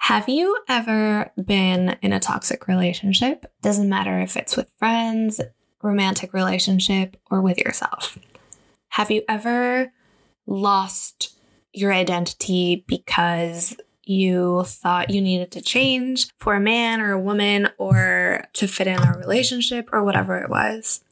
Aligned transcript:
Have 0.00 0.28
you 0.30 0.58
ever 0.66 1.30
been 1.36 1.96
in 2.00 2.12
a 2.12 2.18
toxic 2.18 2.66
relationship? 2.66 3.44
Doesn't 3.62 3.88
matter 3.88 4.18
if 4.18 4.34
it's 4.34 4.56
with 4.56 4.72
friends, 4.78 5.40
romantic 5.82 6.32
relationship, 6.32 7.18
or 7.30 7.42
with 7.42 7.58
yourself. 7.58 8.18
Have 8.88 9.10
you 9.10 9.22
ever 9.28 9.92
lost 10.46 11.38
your 11.72 11.92
identity 11.92 12.82
because 12.88 13.76
you 14.02 14.64
thought 14.66 15.10
you 15.10 15.20
needed 15.20 15.52
to 15.52 15.60
change 15.60 16.28
for 16.38 16.54
a 16.54 16.60
man 16.60 17.00
or 17.02 17.12
a 17.12 17.20
woman 17.20 17.68
or 17.76 18.46
to 18.54 18.66
fit 18.66 18.86
in 18.86 18.98
a 18.98 19.18
relationship 19.18 19.88
or 19.92 20.02
whatever 20.02 20.38
it 20.38 20.48
was? 20.48 21.04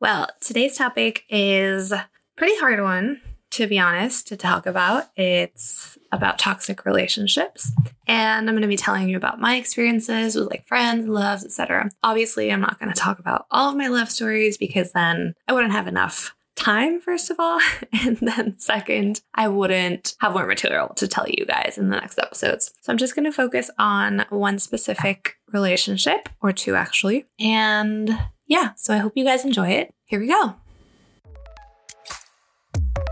Well, 0.00 0.26
today's 0.40 0.76
topic 0.76 1.24
is 1.30 1.94
pretty 2.36 2.58
hard 2.58 2.82
one 2.82 3.20
to 3.52 3.66
be 3.66 3.78
honest, 3.78 4.26
to 4.28 4.36
talk 4.36 4.66
about. 4.66 5.04
It's 5.16 5.98
about 6.10 6.38
toxic 6.38 6.84
relationships. 6.84 7.70
And 8.06 8.48
I'm 8.48 8.54
going 8.54 8.62
to 8.62 8.68
be 8.68 8.76
telling 8.76 9.08
you 9.08 9.16
about 9.16 9.40
my 9.40 9.56
experiences 9.56 10.36
with 10.36 10.50
like 10.50 10.66
friends, 10.66 11.06
loves, 11.06 11.44
etc. 11.44 11.90
Obviously, 12.02 12.50
I'm 12.50 12.60
not 12.60 12.78
going 12.78 12.92
to 12.92 12.98
talk 12.98 13.18
about 13.18 13.46
all 13.50 13.70
of 13.70 13.76
my 13.76 13.88
love 13.88 14.10
stories 14.10 14.56
because 14.56 14.92
then 14.92 15.34
I 15.46 15.52
wouldn't 15.52 15.72
have 15.72 15.86
enough 15.86 16.34
time, 16.56 17.00
first 17.00 17.30
of 17.30 17.38
all. 17.38 17.60
And 18.04 18.16
then 18.16 18.58
second, 18.58 19.20
I 19.34 19.48
wouldn't 19.48 20.16
have 20.20 20.32
more 20.32 20.46
material 20.46 20.88
to 20.96 21.06
tell 21.06 21.26
you 21.28 21.44
guys 21.44 21.76
in 21.78 21.90
the 21.90 21.96
next 21.96 22.18
episodes. 22.18 22.72
So 22.80 22.90
I'm 22.90 22.98
just 22.98 23.14
going 23.14 23.26
to 23.26 23.32
focus 23.32 23.70
on 23.78 24.24
one 24.30 24.58
specific 24.58 25.36
relationship 25.52 26.28
or 26.40 26.52
two 26.52 26.74
actually. 26.74 27.26
And 27.38 28.18
yeah, 28.46 28.70
so 28.76 28.94
I 28.94 28.98
hope 28.98 29.12
you 29.14 29.24
guys 29.24 29.44
enjoy 29.44 29.68
it. 29.68 29.94
Here 30.06 30.18
we 30.18 30.26
go. 30.26 30.56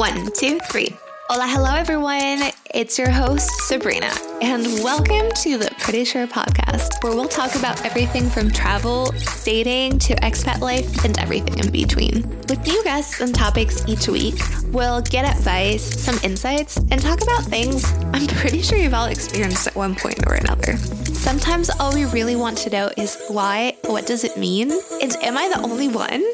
One, 0.01 0.31
two, 0.33 0.59
three. 0.61 0.97
Hola, 1.29 1.47
hello, 1.47 1.75
everyone. 1.75 2.53
It's 2.75 2.99
your 2.99 3.11
host, 3.11 3.51
Sabrina, 3.69 4.11
and 4.41 4.65
welcome 4.83 5.31
to 5.43 5.59
the 5.59 5.71
Pretty 5.79 6.07
Sure 6.07 6.27
podcast, 6.27 7.05
where 7.05 7.15
we'll 7.15 7.29
talk 7.29 7.55
about 7.55 7.85
everything 7.85 8.31
from 8.31 8.51
travel, 8.51 9.13
dating, 9.45 9.99
to 9.99 10.15
expat 10.23 10.61
life, 10.61 11.05
and 11.05 11.19
everything 11.19 11.59
in 11.59 11.71
between. 11.71 12.27
With 12.49 12.67
new 12.67 12.83
guests 12.83 13.21
and 13.21 13.35
topics 13.35 13.87
each 13.87 14.09
week, 14.09 14.37
we'll 14.69 15.03
get 15.03 15.29
advice, 15.37 16.03
some 16.03 16.19
insights, 16.25 16.79
and 16.79 17.03
talk 17.03 17.21
about 17.21 17.43
things 17.43 17.85
I'm 18.15 18.27
pretty 18.27 18.63
sure 18.63 18.79
you've 18.79 18.95
all 18.95 19.09
experienced 19.09 19.67
at 19.67 19.77
one 19.77 19.95
point 19.95 20.27
or 20.27 20.33
another. 20.33 20.79
Sometimes 21.13 21.69
all 21.79 21.93
we 21.93 22.07
really 22.07 22.37
want 22.37 22.57
to 22.57 22.71
know 22.71 22.91
is 22.97 23.23
why, 23.29 23.77
what 23.85 24.07
does 24.07 24.25
it 24.25 24.39
mean, 24.39 24.73
and 25.03 25.15
am 25.23 25.37
I 25.37 25.51
the 25.51 25.61
only 25.61 25.89
one? 25.89 26.25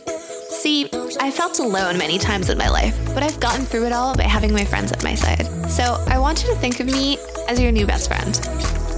See, 0.66 0.90
I 1.20 1.30
felt 1.30 1.60
alone 1.60 1.96
many 1.96 2.18
times 2.18 2.50
in 2.50 2.58
my 2.58 2.68
life, 2.68 2.98
but 3.14 3.22
I've 3.22 3.38
gotten 3.38 3.64
through 3.64 3.86
it 3.86 3.92
all 3.92 4.16
by 4.16 4.24
having 4.24 4.52
my 4.52 4.64
friends 4.64 4.90
at 4.90 5.04
my 5.04 5.14
side. 5.14 5.46
So 5.70 6.04
I 6.08 6.18
want 6.18 6.42
you 6.42 6.52
to 6.52 6.56
think 6.56 6.80
of 6.80 6.86
me 6.86 7.18
as 7.46 7.60
your 7.60 7.70
new 7.70 7.86
best 7.86 8.08
friend. 8.08 8.36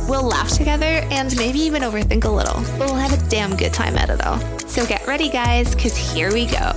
We'll 0.08 0.22
laugh 0.22 0.48
together 0.48 1.06
and 1.10 1.36
maybe 1.36 1.58
even 1.58 1.82
overthink 1.82 2.24
a 2.24 2.30
little, 2.30 2.62
but 2.78 2.90
we'll 2.90 2.94
have 2.94 3.12
a 3.12 3.28
damn 3.28 3.54
good 3.54 3.74
time 3.74 3.98
at 3.98 4.08
it 4.08 4.24
all. 4.24 4.38
So 4.60 4.86
get 4.86 5.06
ready, 5.06 5.28
guys, 5.28 5.74
because 5.74 5.94
here 5.94 6.32
we 6.32 6.46
go. 6.46 6.72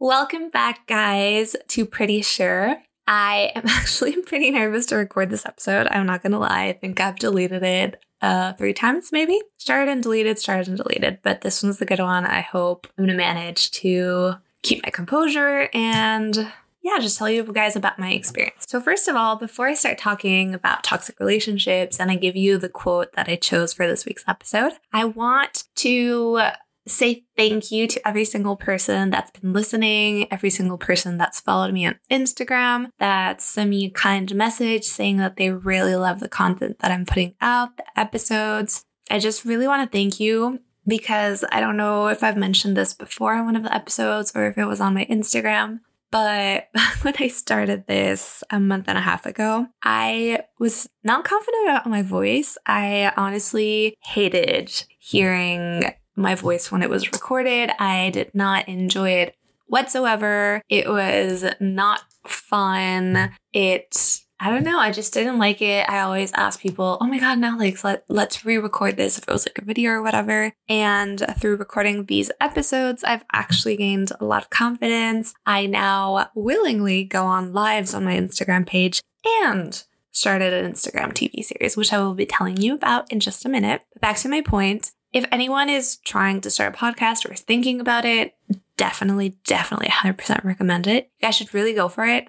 Welcome 0.00 0.50
back, 0.50 0.88
guys, 0.88 1.54
to 1.68 1.86
Pretty 1.86 2.22
Sure. 2.22 2.82
I 3.06 3.52
am 3.54 3.62
actually 3.68 4.20
pretty 4.22 4.50
nervous 4.50 4.86
to 4.86 4.96
record 4.96 5.30
this 5.30 5.46
episode. 5.46 5.86
I'm 5.92 6.06
not 6.06 6.24
gonna 6.24 6.40
lie. 6.40 6.64
I 6.64 6.72
think 6.72 6.98
I've 6.98 7.20
deleted 7.20 7.62
it 7.62 8.02
uh, 8.22 8.52
three 8.54 8.72
times 8.72 9.10
maybe. 9.12 9.40
Started 9.58 9.90
and 9.90 10.02
deleted, 10.02 10.38
started 10.38 10.68
and 10.68 10.76
deleted, 10.76 11.18
but 11.22 11.40
this 11.40 11.62
one's 11.62 11.78
the 11.78 11.86
good 11.86 12.00
one. 12.00 12.24
I 12.24 12.40
hope 12.40 12.86
I'm 12.96 13.04
gonna 13.04 13.16
manage 13.16 13.70
to 13.72 14.34
keep 14.62 14.82
my 14.84 14.90
composure 14.90 15.68
and 15.72 16.52
yeah, 16.86 17.00
just 17.00 17.18
tell 17.18 17.28
you 17.28 17.42
guys 17.42 17.74
about 17.74 17.98
my 17.98 18.12
experience. 18.12 18.64
So, 18.68 18.80
first 18.80 19.08
of 19.08 19.16
all, 19.16 19.34
before 19.34 19.66
I 19.66 19.74
start 19.74 19.98
talking 19.98 20.54
about 20.54 20.84
toxic 20.84 21.18
relationships 21.18 21.98
and 21.98 22.12
I 22.12 22.16
give 22.16 22.36
you 22.36 22.58
the 22.58 22.68
quote 22.68 23.12
that 23.14 23.28
I 23.28 23.34
chose 23.34 23.72
for 23.74 23.88
this 23.88 24.06
week's 24.06 24.22
episode, 24.28 24.74
I 24.92 25.04
want 25.04 25.64
to 25.76 26.42
say 26.86 27.24
thank 27.36 27.70
you 27.70 27.86
to 27.86 28.08
every 28.08 28.24
single 28.24 28.56
person 28.56 29.10
that's 29.10 29.30
been 29.38 29.52
listening, 29.52 30.30
every 30.32 30.50
single 30.50 30.78
person 30.78 31.18
that's 31.18 31.40
followed 31.40 31.72
me 31.72 31.86
on 31.86 31.98
Instagram, 32.10 32.90
that 32.98 33.40
sent 33.40 33.70
me 33.70 33.86
a 33.86 33.90
kind 33.90 34.34
message 34.34 34.84
saying 34.84 35.16
that 35.18 35.36
they 35.36 35.50
really 35.50 35.96
love 35.96 36.20
the 36.20 36.28
content 36.28 36.78
that 36.80 36.90
I'm 36.90 37.06
putting 37.06 37.34
out, 37.40 37.76
the 37.76 37.84
episodes. 37.98 38.84
I 39.10 39.18
just 39.18 39.44
really 39.44 39.66
want 39.66 39.90
to 39.90 39.96
thank 39.96 40.20
you 40.20 40.60
because 40.86 41.44
I 41.50 41.60
don't 41.60 41.76
know 41.76 42.08
if 42.08 42.22
I've 42.22 42.36
mentioned 42.36 42.76
this 42.76 42.94
before 42.94 43.34
in 43.34 43.44
one 43.44 43.56
of 43.56 43.62
the 43.64 43.74
episodes 43.74 44.32
or 44.34 44.46
if 44.46 44.56
it 44.56 44.66
was 44.66 44.80
on 44.80 44.94
my 44.94 45.04
Instagram. 45.06 45.80
But 46.10 46.68
when 47.02 47.14
I 47.18 47.28
started 47.28 47.86
this 47.86 48.44
a 48.50 48.60
month 48.60 48.84
and 48.88 48.96
a 48.96 49.02
half 49.02 49.26
ago, 49.26 49.66
I 49.82 50.40
was 50.58 50.88
not 51.02 51.24
confident 51.24 51.68
about 51.68 51.86
my 51.86 52.02
voice. 52.02 52.56
I 52.66 53.12
honestly 53.16 53.96
hated 54.04 54.84
hearing 54.98 55.82
my 56.16 56.34
voice 56.34 56.72
when 56.72 56.82
it 56.82 56.90
was 56.90 57.12
recorded. 57.12 57.70
I 57.78 58.10
did 58.10 58.34
not 58.34 58.68
enjoy 58.68 59.10
it 59.10 59.36
whatsoever. 59.66 60.62
It 60.68 60.88
was 60.88 61.44
not 61.60 62.02
fun. 62.26 63.30
It 63.52 64.22
I 64.38 64.50
don't 64.50 64.64
know. 64.64 64.78
I 64.78 64.92
just 64.92 65.14
didn't 65.14 65.38
like 65.38 65.62
it. 65.62 65.88
I 65.88 66.00
always 66.00 66.30
ask 66.34 66.60
people, 66.60 66.98
oh 67.00 67.06
my 67.06 67.18
God, 67.18 67.38
now 67.38 67.58
like 67.58 67.82
let, 67.82 68.04
let's 68.08 68.44
re-record 68.44 68.96
this 68.96 69.16
if 69.16 69.24
it 69.26 69.32
was 69.32 69.46
like 69.46 69.58
a 69.58 69.64
video 69.64 69.92
or 69.92 70.02
whatever. 70.02 70.52
And 70.68 71.24
through 71.40 71.56
recording 71.56 72.04
these 72.04 72.30
episodes, 72.38 73.02
I've 73.02 73.24
actually 73.32 73.76
gained 73.76 74.12
a 74.20 74.26
lot 74.26 74.42
of 74.42 74.50
confidence. 74.50 75.32
I 75.46 75.64
now 75.66 76.28
willingly 76.34 77.04
go 77.04 77.24
on 77.24 77.54
lives 77.54 77.94
on 77.94 78.04
my 78.04 78.14
Instagram 78.14 78.66
page 78.66 79.00
and 79.24 79.82
started 80.12 80.52
an 80.52 80.70
Instagram 80.70 81.14
TV 81.14 81.42
series, 81.42 81.76
which 81.76 81.92
I 81.92 81.98
will 81.98 82.14
be 82.14 82.26
telling 82.26 82.58
you 82.58 82.74
about 82.74 83.10
in 83.10 83.20
just 83.20 83.46
a 83.46 83.48
minute. 83.48 83.82
But 83.94 84.02
back 84.02 84.16
to 84.18 84.28
my 84.28 84.42
point. 84.42 84.92
If 85.16 85.24
anyone 85.32 85.70
is 85.70 85.96
trying 86.04 86.42
to 86.42 86.50
start 86.50 86.74
a 86.74 86.76
podcast 86.76 87.26
or 87.26 87.32
is 87.32 87.40
thinking 87.40 87.80
about 87.80 88.04
it, 88.04 88.34
definitely, 88.76 89.38
definitely 89.46 89.88
100% 89.88 90.44
recommend 90.44 90.86
it. 90.86 91.10
You 91.18 91.26
guys 91.26 91.36
should 91.36 91.54
really 91.54 91.72
go 91.72 91.88
for 91.88 92.04
it. 92.04 92.28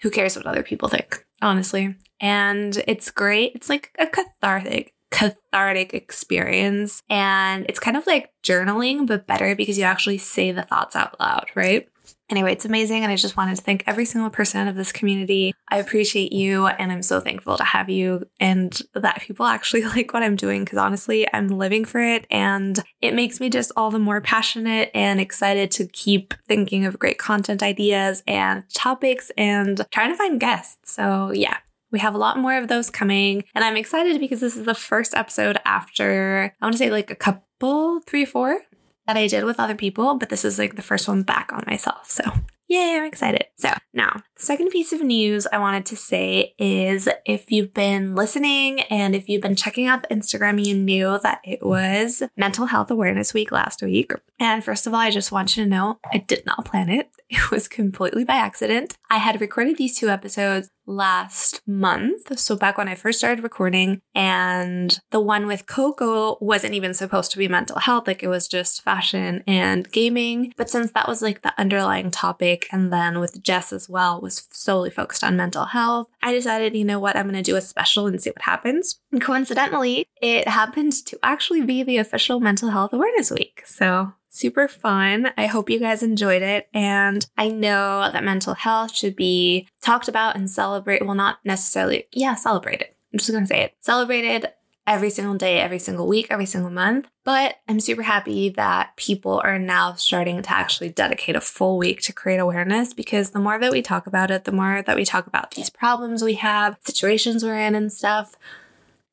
Who 0.00 0.10
cares 0.10 0.34
what 0.34 0.46
other 0.46 0.62
people 0.62 0.88
think, 0.88 1.26
honestly? 1.42 1.94
And 2.20 2.82
it's 2.86 3.10
great. 3.10 3.52
It's 3.54 3.68
like 3.68 3.94
a 3.98 4.06
cathartic, 4.06 4.94
cathartic 5.10 5.92
experience. 5.92 7.02
And 7.10 7.66
it's 7.68 7.78
kind 7.78 7.98
of 7.98 8.06
like 8.06 8.32
journaling, 8.42 9.06
but 9.06 9.26
better 9.26 9.54
because 9.54 9.76
you 9.76 9.84
actually 9.84 10.16
say 10.16 10.52
the 10.52 10.62
thoughts 10.62 10.96
out 10.96 11.20
loud, 11.20 11.50
right? 11.54 11.86
Anyway, 12.32 12.50
it's 12.50 12.64
amazing. 12.64 13.02
And 13.02 13.12
I 13.12 13.16
just 13.16 13.36
wanted 13.36 13.56
to 13.56 13.62
thank 13.62 13.84
every 13.86 14.06
single 14.06 14.30
person 14.30 14.66
of 14.66 14.74
this 14.74 14.90
community. 14.90 15.52
I 15.70 15.76
appreciate 15.76 16.32
you. 16.32 16.66
And 16.66 16.90
I'm 16.90 17.02
so 17.02 17.20
thankful 17.20 17.58
to 17.58 17.62
have 17.62 17.90
you 17.90 18.26
and 18.40 18.80
that 18.94 19.20
people 19.20 19.44
actually 19.44 19.84
like 19.96 20.14
what 20.14 20.22
I'm 20.22 20.36
doing. 20.36 20.64
Cause 20.64 20.78
honestly, 20.78 21.26
I'm 21.34 21.48
living 21.48 21.84
for 21.84 22.00
it. 22.00 22.26
And 22.30 22.82
it 23.02 23.12
makes 23.12 23.38
me 23.38 23.50
just 23.50 23.70
all 23.76 23.90
the 23.90 23.98
more 23.98 24.22
passionate 24.22 24.90
and 24.94 25.20
excited 25.20 25.70
to 25.72 25.86
keep 25.88 26.32
thinking 26.48 26.86
of 26.86 26.98
great 26.98 27.18
content 27.18 27.62
ideas 27.62 28.22
and 28.26 28.64
topics 28.72 29.30
and 29.36 29.84
trying 29.90 30.10
to 30.10 30.16
find 30.16 30.40
guests. 30.40 30.94
So 30.94 31.32
yeah, 31.32 31.58
we 31.90 31.98
have 31.98 32.14
a 32.14 32.18
lot 32.18 32.38
more 32.38 32.56
of 32.56 32.68
those 32.68 32.88
coming. 32.88 33.44
And 33.54 33.62
I'm 33.62 33.76
excited 33.76 34.18
because 34.18 34.40
this 34.40 34.56
is 34.56 34.64
the 34.64 34.74
first 34.74 35.14
episode 35.14 35.58
after, 35.66 36.54
I 36.58 36.64
want 36.64 36.72
to 36.72 36.78
say 36.78 36.90
like 36.90 37.10
a 37.10 37.14
couple, 37.14 38.00
three, 38.06 38.24
four 38.24 38.58
that 39.06 39.16
I 39.16 39.26
did 39.26 39.44
with 39.44 39.60
other 39.60 39.74
people, 39.74 40.16
but 40.16 40.28
this 40.28 40.44
is 40.44 40.58
like 40.58 40.76
the 40.76 40.82
first 40.82 41.08
one 41.08 41.22
back 41.22 41.52
on 41.52 41.64
myself. 41.66 42.10
So, 42.10 42.22
yay, 42.68 42.96
I'm 42.96 43.04
excited. 43.04 43.44
So, 43.56 43.70
now, 43.92 44.22
second 44.36 44.70
piece 44.70 44.92
of 44.92 45.02
news 45.02 45.46
I 45.52 45.58
wanted 45.58 45.86
to 45.86 45.96
say 45.96 46.54
is 46.58 47.08
if 47.26 47.50
you've 47.50 47.74
been 47.74 48.14
listening 48.14 48.80
and 48.82 49.14
if 49.14 49.28
you've 49.28 49.42
been 49.42 49.56
checking 49.56 49.86
out 49.86 50.02
the 50.02 50.14
Instagram, 50.14 50.64
you 50.64 50.74
knew 50.74 51.18
that 51.22 51.40
it 51.44 51.64
was 51.64 52.22
Mental 52.36 52.66
Health 52.66 52.90
Awareness 52.90 53.34
Week 53.34 53.52
last 53.52 53.82
week. 53.82 54.12
And 54.38 54.64
first 54.64 54.86
of 54.86 54.94
all, 54.94 55.00
I 55.00 55.10
just 55.10 55.32
want 55.32 55.56
you 55.56 55.64
to 55.64 55.68
know 55.68 55.98
I 56.12 56.18
did 56.18 56.46
not 56.46 56.64
plan 56.64 56.88
it, 56.88 57.10
it 57.42 57.50
was 57.50 57.66
completely 57.66 58.24
by 58.24 58.34
accident. 58.34 58.94
I 59.10 59.16
had 59.16 59.40
recorded 59.40 59.78
these 59.78 59.96
two 59.96 60.10
episodes 60.10 60.68
last 60.84 61.62
month. 61.66 62.38
So 62.38 62.56
back 62.56 62.76
when 62.76 62.88
I 62.88 62.94
first 62.94 63.18
started 63.18 63.42
recording 63.42 64.02
and 64.14 64.98
the 65.12 65.20
one 65.20 65.46
with 65.46 65.66
Coco 65.66 66.36
wasn't 66.40 66.74
even 66.74 66.92
supposed 66.92 67.30
to 67.30 67.38
be 67.38 67.48
mental 67.48 67.78
health. 67.78 68.06
Like 68.06 68.22
it 68.22 68.28
was 68.28 68.48
just 68.48 68.82
fashion 68.82 69.42
and 69.46 69.90
gaming. 69.90 70.52
But 70.58 70.68
since 70.68 70.92
that 70.92 71.08
was 71.08 71.22
like 71.22 71.40
the 71.40 71.54
underlying 71.58 72.10
topic 72.10 72.66
and 72.70 72.92
then 72.92 73.18
with 73.18 73.42
Jess 73.42 73.72
as 73.72 73.88
well 73.88 74.20
was 74.20 74.46
solely 74.50 74.90
focused 74.90 75.24
on 75.24 75.36
mental 75.36 75.66
health, 75.66 76.08
I 76.22 76.32
decided, 76.32 76.76
you 76.76 76.84
know 76.84 76.98
what, 76.98 77.16
I'm 77.16 77.32
to 77.32 77.42
do 77.42 77.56
a 77.56 77.62
special 77.62 78.06
and 78.06 78.20
see 78.20 78.30
what 78.30 78.42
happens. 78.42 79.00
And 79.10 79.22
coincidentally, 79.22 80.06
it 80.20 80.48
happened 80.48 80.92
to 81.06 81.18
actually 81.22 81.62
be 81.62 81.82
the 81.82 81.96
official 81.96 82.40
mental 82.40 82.70
health 82.70 82.92
awareness 82.92 83.30
week. 83.30 83.62
So 83.64 84.12
super 84.32 84.66
fun. 84.66 85.30
I 85.36 85.46
hope 85.46 85.70
you 85.70 85.78
guys 85.78 86.02
enjoyed 86.02 86.42
it. 86.42 86.68
And 86.74 87.24
I 87.38 87.48
know 87.48 88.10
that 88.12 88.24
mental 88.24 88.54
health 88.54 88.94
should 88.94 89.14
be 89.14 89.68
talked 89.80 90.08
about 90.08 90.34
and 90.34 90.50
celebrated. 90.50 91.04
Well, 91.04 91.14
not 91.14 91.38
necessarily, 91.44 92.08
yeah, 92.12 92.34
celebrated. 92.34 92.88
I'm 93.12 93.18
just 93.18 93.30
going 93.30 93.44
to 93.44 93.48
say 93.48 93.62
it. 93.62 93.74
Celebrated 93.80 94.48
every 94.86 95.10
single 95.10 95.36
day, 95.36 95.60
every 95.60 95.78
single 95.78 96.08
week, 96.08 96.26
every 96.30 96.46
single 96.46 96.70
month. 96.70 97.06
But 97.24 97.58
I'm 97.68 97.78
super 97.78 98.02
happy 98.02 98.48
that 98.50 98.96
people 98.96 99.40
are 99.44 99.58
now 99.58 99.92
starting 99.94 100.42
to 100.42 100.52
actually 100.52 100.88
dedicate 100.88 101.36
a 101.36 101.40
full 101.40 101.78
week 101.78 102.00
to 102.02 102.12
create 102.12 102.38
awareness 102.38 102.92
because 102.92 103.30
the 103.30 103.38
more 103.38 103.60
that 103.60 103.70
we 103.70 103.80
talk 103.80 104.08
about 104.08 104.30
it, 104.30 104.44
the 104.44 104.50
more 104.50 104.82
that 104.82 104.96
we 104.96 105.04
talk 105.04 105.26
about 105.26 105.52
these 105.52 105.70
problems 105.70 106.22
we 106.22 106.34
have, 106.34 106.78
situations 106.80 107.44
we're 107.44 107.58
in, 107.58 107.76
and 107.76 107.92
stuff, 107.92 108.34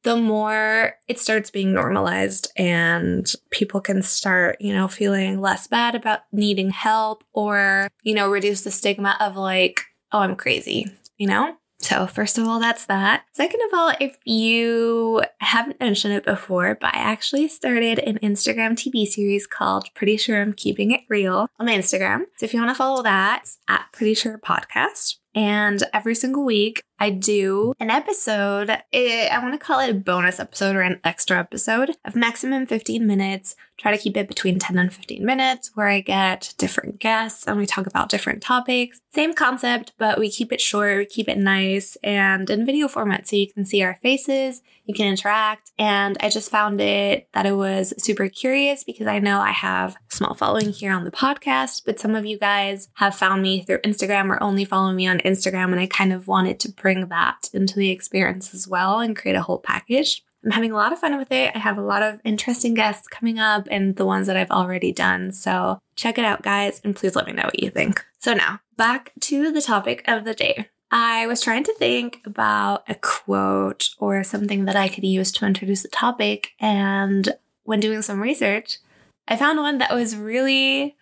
the 0.03 0.15
more 0.15 0.93
it 1.07 1.19
starts 1.19 1.49
being 1.49 1.73
normalized 1.73 2.51
and 2.55 3.31
people 3.49 3.81
can 3.81 4.01
start, 4.01 4.57
you 4.59 4.73
know, 4.73 4.87
feeling 4.87 5.41
less 5.41 5.67
bad 5.67 5.95
about 5.95 6.21
needing 6.31 6.69
help 6.69 7.23
or, 7.33 7.89
you 8.03 8.13
know, 8.13 8.29
reduce 8.29 8.61
the 8.61 8.71
stigma 8.71 9.17
of 9.19 9.35
like, 9.35 9.81
oh, 10.11 10.19
I'm 10.19 10.35
crazy, 10.35 10.85
you 11.17 11.27
know? 11.27 11.55
So, 11.81 12.07
first 12.07 12.37
of 12.37 12.45
all, 12.45 12.59
that's 12.59 12.85
that. 12.87 13.23
Second 13.31 13.61
of 13.67 13.77
all, 13.77 13.93
if 14.01 14.17
you 14.25 15.23
haven't 15.39 15.79
mentioned 15.79 16.13
it 16.13 16.25
before, 16.25 16.77
but 16.79 16.93
I 16.93 16.99
actually 16.99 17.47
started 17.47 17.99
an 17.99 18.19
Instagram 18.21 18.71
TV 18.71 19.05
series 19.05 19.47
called 19.47 19.93
Pretty 19.95 20.17
Sure 20.17 20.41
I'm 20.41 20.51
Keeping 20.51 20.91
It 20.91 21.01
Real 21.07 21.47
on 21.57 21.65
my 21.65 21.73
Instagram. 21.73 22.23
So, 22.37 22.45
if 22.45 22.53
you 22.53 22.59
want 22.59 22.71
to 22.71 22.75
follow 22.75 23.01
that, 23.03 23.43
it's 23.43 23.59
at 23.69 23.85
Pretty 23.93 24.13
Sure 24.13 24.37
Podcast. 24.37 25.15
And 25.33 25.81
every 25.93 26.15
single 26.15 26.43
week, 26.43 26.83
I 26.99 27.11
do 27.11 27.73
an 27.79 27.89
episode. 27.89 28.69
I 28.69 29.39
want 29.41 29.53
to 29.53 29.59
call 29.59 29.79
it 29.79 29.89
a 29.89 29.93
bonus 29.93 30.39
episode 30.39 30.75
or 30.75 30.81
an 30.81 30.99
extra 31.03 31.39
episode 31.39 31.95
of 32.03 32.15
maximum 32.15 32.65
15 32.65 33.07
minutes. 33.07 33.55
Try 33.77 33.95
to 33.95 33.97
keep 33.97 34.17
it 34.17 34.27
between 34.27 34.59
10 34.59 34.77
and 34.77 34.91
15 34.93 35.25
minutes 35.25 35.71
where 35.73 35.87
I 35.87 36.01
get 36.01 36.53
different 36.57 36.99
guests 36.99 37.47
and 37.47 37.57
we 37.57 37.65
talk 37.65 37.87
about 37.87 38.09
different 38.09 38.41
topics. 38.41 38.99
Same 39.13 39.33
concept, 39.33 39.93
but 39.97 40.19
we 40.19 40.29
keep 40.29 40.51
it 40.51 40.59
short, 40.59 40.97
we 40.97 41.05
keep 41.05 41.29
it 41.29 41.37
nice 41.37 41.95
and 42.03 42.49
in 42.49 42.65
video 42.65 42.89
format 42.89 43.25
so 43.25 43.37
you 43.37 43.51
can 43.51 43.63
see 43.63 43.81
our 43.81 43.95
faces, 44.01 44.61
you 44.83 44.93
can 44.93 45.07
interact. 45.07 45.71
And 45.79 46.17
I 46.19 46.29
just 46.29 46.51
found 46.51 46.81
it 46.81 47.29
that 47.33 47.45
it 47.45 47.53
was 47.53 47.93
super 48.03 48.27
curious 48.27 48.83
because 48.83 49.07
I 49.07 49.19
know 49.19 49.39
I 49.39 49.51
have 49.51 49.95
small 50.09 50.33
following 50.33 50.71
here 50.71 50.91
on 50.91 51.05
the 51.05 51.11
podcast, 51.11 51.83
but 51.85 52.01
some 52.01 52.15
of 52.15 52.25
you 52.25 52.37
guys 52.37 52.89
have 52.95 53.15
found 53.15 53.41
me 53.41 53.63
through 53.63 53.79
Instagram 53.79 54.29
or 54.29 54.43
only 54.43 54.65
follow 54.65 54.91
me 54.91 55.07
on 55.07 55.19
Instagram 55.19 55.71
and 55.71 55.79
I 55.79 55.87
kind 55.87 56.11
of 56.11 56.27
wanted 56.27 56.59
to 56.59 56.71
bring 56.71 56.88
that 57.09 57.49
into 57.53 57.75
the 57.75 57.91
experience 57.91 58.53
as 58.53 58.67
well 58.67 58.99
and 58.99 59.15
create 59.15 59.35
a 59.35 59.41
whole 59.41 59.59
package. 59.59 60.23
I'm 60.43 60.51
having 60.51 60.71
a 60.71 60.75
lot 60.75 60.93
of 60.93 60.99
fun 60.99 61.17
with 61.17 61.31
it. 61.31 61.51
I 61.53 61.59
have 61.59 61.77
a 61.77 61.83
lot 61.83 62.01
of 62.01 62.21
interesting 62.23 62.73
guests 62.73 63.07
coming 63.07 63.39
up 63.39 63.67
and 63.69 63.95
the 63.95 64.05
ones 64.05 64.27
that 64.27 64.37
I've 64.37 64.51
already 64.51 64.91
done. 64.91 65.31
So 65.31 65.81
check 65.95 66.17
it 66.17 66.25
out, 66.25 66.41
guys, 66.41 66.79
and 66.83 66.95
please 66.95 67.15
let 67.15 67.27
me 67.27 67.33
know 67.33 67.43
what 67.43 67.61
you 67.61 67.69
think. 67.69 68.05
So 68.19 68.33
now 68.33 68.61
back 68.77 69.11
to 69.21 69.51
the 69.51 69.61
topic 69.61 70.03
of 70.07 70.23
the 70.23 70.33
day. 70.33 70.69
I 70.91 71.27
was 71.27 71.41
trying 71.41 71.65
to 71.65 71.73
think 71.75 72.21
about 72.25 72.83
a 72.89 72.95
quote 72.95 73.89
or 73.99 74.23
something 74.23 74.65
that 74.65 74.75
I 74.75 74.87
could 74.87 75.03
use 75.03 75.31
to 75.33 75.45
introduce 75.45 75.83
the 75.83 75.89
topic. 75.89 76.53
And 76.59 77.35
when 77.63 77.79
doing 77.79 78.01
some 78.01 78.21
research, 78.21 78.79
I 79.27 79.35
found 79.35 79.59
one 79.59 79.77
that 79.77 79.93
was 79.93 80.15
really 80.15 80.95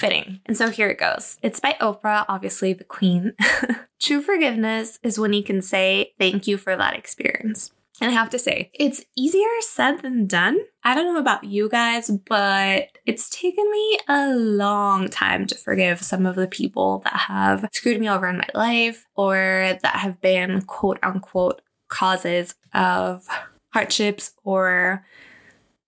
fitting. 0.00 0.40
And 0.46 0.56
so 0.56 0.70
here 0.70 0.88
it 0.88 0.98
goes. 0.98 1.38
It's 1.42 1.60
by 1.60 1.76
Oprah, 1.80 2.24
obviously 2.28 2.72
the 2.72 2.84
queen. 2.84 3.34
True 4.00 4.22
forgiveness 4.22 4.98
is 5.02 5.18
when 5.18 5.32
you 5.32 5.44
can 5.44 5.60
say, 5.62 6.14
Thank 6.18 6.46
you 6.46 6.56
for 6.56 6.74
that 6.76 6.96
experience. 6.96 7.70
And 8.00 8.10
I 8.10 8.14
have 8.14 8.30
to 8.30 8.38
say, 8.38 8.70
it's 8.72 9.04
easier 9.14 9.46
said 9.60 10.00
than 10.00 10.26
done. 10.26 10.58
I 10.82 10.94
don't 10.94 11.12
know 11.12 11.20
about 11.20 11.44
you 11.44 11.68
guys, 11.68 12.10
but 12.10 12.88
it's 13.04 13.28
taken 13.28 13.70
me 13.70 13.98
a 14.08 14.34
long 14.34 15.08
time 15.08 15.46
to 15.48 15.54
forgive 15.54 16.00
some 16.00 16.24
of 16.24 16.34
the 16.34 16.46
people 16.46 17.00
that 17.04 17.14
have 17.14 17.68
screwed 17.74 18.00
me 18.00 18.08
over 18.08 18.26
in 18.26 18.38
my 18.38 18.48
life 18.54 19.06
or 19.16 19.78
that 19.82 19.96
have 19.96 20.18
been 20.22 20.62
quote 20.62 20.98
unquote 21.02 21.60
causes 21.88 22.54
of 22.72 23.26
hardships 23.74 24.32
or 24.44 25.04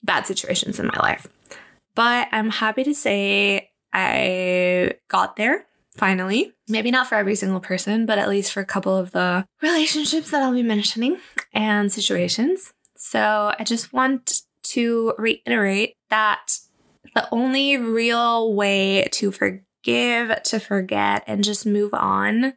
bad 0.02 0.26
situations 0.26 0.78
in 0.78 0.88
my 0.88 0.98
life. 0.98 1.26
But 1.94 2.28
I'm 2.30 2.50
happy 2.50 2.84
to 2.84 2.94
say 2.94 3.70
I 3.92 4.94
got 5.08 5.36
there 5.36 5.66
finally. 5.96 6.54
Maybe 6.68 6.90
not 6.90 7.06
for 7.06 7.16
every 7.16 7.34
single 7.34 7.60
person, 7.60 8.06
but 8.06 8.18
at 8.18 8.28
least 8.28 8.52
for 8.52 8.60
a 8.60 8.66
couple 8.66 8.96
of 8.96 9.12
the 9.12 9.46
relationships 9.60 10.30
that 10.30 10.42
I'll 10.42 10.52
be 10.52 10.62
mentioning 10.62 11.18
and 11.52 11.92
situations. 11.92 12.72
So 12.96 13.52
I 13.58 13.64
just 13.64 13.92
want 13.92 14.42
to 14.64 15.14
reiterate 15.18 15.96
that 16.08 16.58
the 17.14 17.28
only 17.32 17.76
real 17.76 18.54
way 18.54 19.08
to 19.12 19.30
forgive, 19.30 20.42
to 20.44 20.60
forget, 20.60 21.24
and 21.26 21.44
just 21.44 21.66
move 21.66 21.92
on 21.92 22.54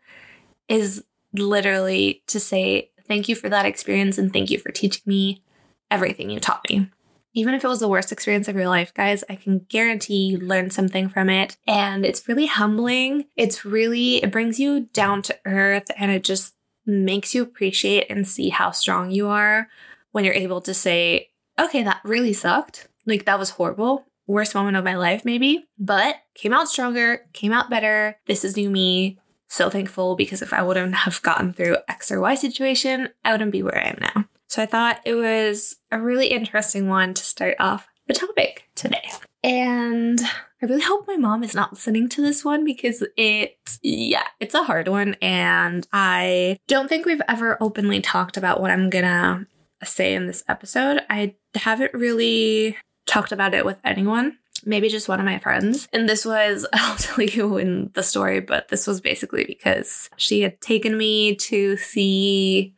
is 0.70 1.04
literally 1.34 2.24
to 2.28 2.40
say, 2.40 2.92
Thank 3.08 3.30
you 3.30 3.36
for 3.36 3.50
that 3.50 3.68
experience 3.68 4.18
and 4.18 4.34
thank 4.34 4.50
you 4.50 4.58
for 4.58 4.72
teaching 4.72 5.04
me 5.06 5.44
everything 5.92 6.32
you 6.32 6.40
taught 6.40 6.66
me. 6.68 6.90
Even 7.38 7.54
if 7.54 7.64
it 7.64 7.68
was 7.68 7.82
the 7.82 7.90
worst 7.90 8.14
experience 8.14 8.48
of 8.48 8.56
your 8.56 8.70
life, 8.70 8.94
guys, 8.94 9.24
I 9.30 9.36
can 9.36 9.66
guarantee 9.68 10.28
you 10.28 10.40
learned 10.40 10.72
something 10.72 11.10
from 11.10 11.30
it. 11.30 11.58
And 11.68 12.06
it's 12.06 12.28
really 12.30 12.46
humbling. 12.46 13.26
It's 13.36 13.66
really, 13.66 14.24
it 14.24 14.32
brings 14.32 14.58
you 14.58 14.88
down 14.94 15.22
to 15.24 15.38
earth 15.46 15.92
and 15.98 16.12
it 16.12 16.24
just 16.24 16.56
makes 16.86 17.36
you 17.36 17.44
appreciate 17.44 18.08
and 18.10 18.26
see 18.26 18.50
how 18.50 18.72
strong 18.72 19.12
you 19.12 19.28
are 19.28 19.68
when 20.12 20.24
you're 20.24 20.34
able 20.34 20.62
to 20.62 20.74
say, 20.74 21.30
okay, 21.60 21.84
that 21.84 22.00
really 22.06 22.32
sucked. 22.32 22.88
Like, 23.06 23.26
that 23.26 23.38
was 23.38 23.52
horrible. 23.52 24.06
Worst 24.28 24.56
moment 24.56 24.78
of 24.78 24.86
my 24.86 24.96
life, 24.96 25.26
maybe, 25.26 25.66
but 25.78 26.16
came 26.34 26.54
out 26.54 26.70
stronger, 26.70 27.28
came 27.34 27.52
out 27.52 27.70
better. 27.70 28.18
This 28.26 28.44
is 28.44 28.56
new 28.56 28.70
me. 28.70 29.20
So 29.48 29.70
thankful 29.70 30.16
because 30.16 30.42
if 30.42 30.54
I 30.54 30.64
wouldn't 30.64 30.96
have 30.96 31.22
gotten 31.22 31.54
through 31.54 31.78
X 31.88 32.12
or 32.12 32.20
Y 32.22 32.34
situation, 32.36 33.10
I 33.24 33.34
wouldn't 33.34 33.52
be 33.52 33.62
where 33.62 33.78
I 33.78 33.90
am 33.90 33.98
now. 34.00 34.26
So 34.48 34.62
I 34.62 34.66
thought 34.66 35.02
it 35.06 35.16
was 35.16 35.78
a 35.92 36.00
really 36.00 36.28
interesting 36.28 36.88
one 36.88 37.14
to 37.14 37.24
start 37.24 37.56
off 37.60 37.88
the 38.08 38.14
topic 38.14 38.70
today. 38.76 39.10
And 39.44 40.20
I 40.22 40.66
really 40.66 40.82
hope 40.82 41.08
my 41.08 41.18
mom 41.18 41.44
is 41.44 41.54
not 41.54 41.74
listening 41.74 42.10
to 42.10 42.22
this 42.22 42.44
one 42.44 42.64
because 42.64 43.04
it, 43.16 43.58
yeah, 43.84 44.28
it's 44.40 44.56
a 44.56 44.64
hard 44.64 44.88
one. 44.88 45.16
And 45.22 45.88
I 45.94 46.58
don't 46.68 46.88
think 46.88 47.06
we've 47.06 47.22
ever 47.28 47.58
openly 47.62 48.02
talked 48.02 48.38
about 48.38 48.62
what 48.62 48.72
I'm 48.72 48.90
gonna 48.90 49.46
say 49.84 50.16
in 50.16 50.26
this 50.26 50.44
episode. 50.48 51.02
I 51.10 51.36
haven't 51.54 51.94
really 51.94 52.78
talked 53.06 53.32
about 53.32 53.54
it 53.54 53.66
with 53.66 53.80
anyone. 53.84 54.38
Maybe 54.66 54.90
just 54.90 55.08
one 55.08 55.20
of 55.20 55.26
my 55.26 55.38
friends. 55.38 55.88
And 55.94 56.10
this 56.10 56.26
was, 56.26 56.66
I'll 56.74 56.98
tell 56.98 57.24
you 57.24 57.58
in 57.58 57.92
the 57.94 58.04
story, 58.04 58.40
but 58.40 58.70
this 58.70 58.88
was 58.88 59.02
basically 59.02 59.46
because 59.46 60.10
she 60.18 60.42
had 60.42 60.60
taken 60.62 60.98
me 60.98 61.36
to 61.36 61.78
see 61.78 62.74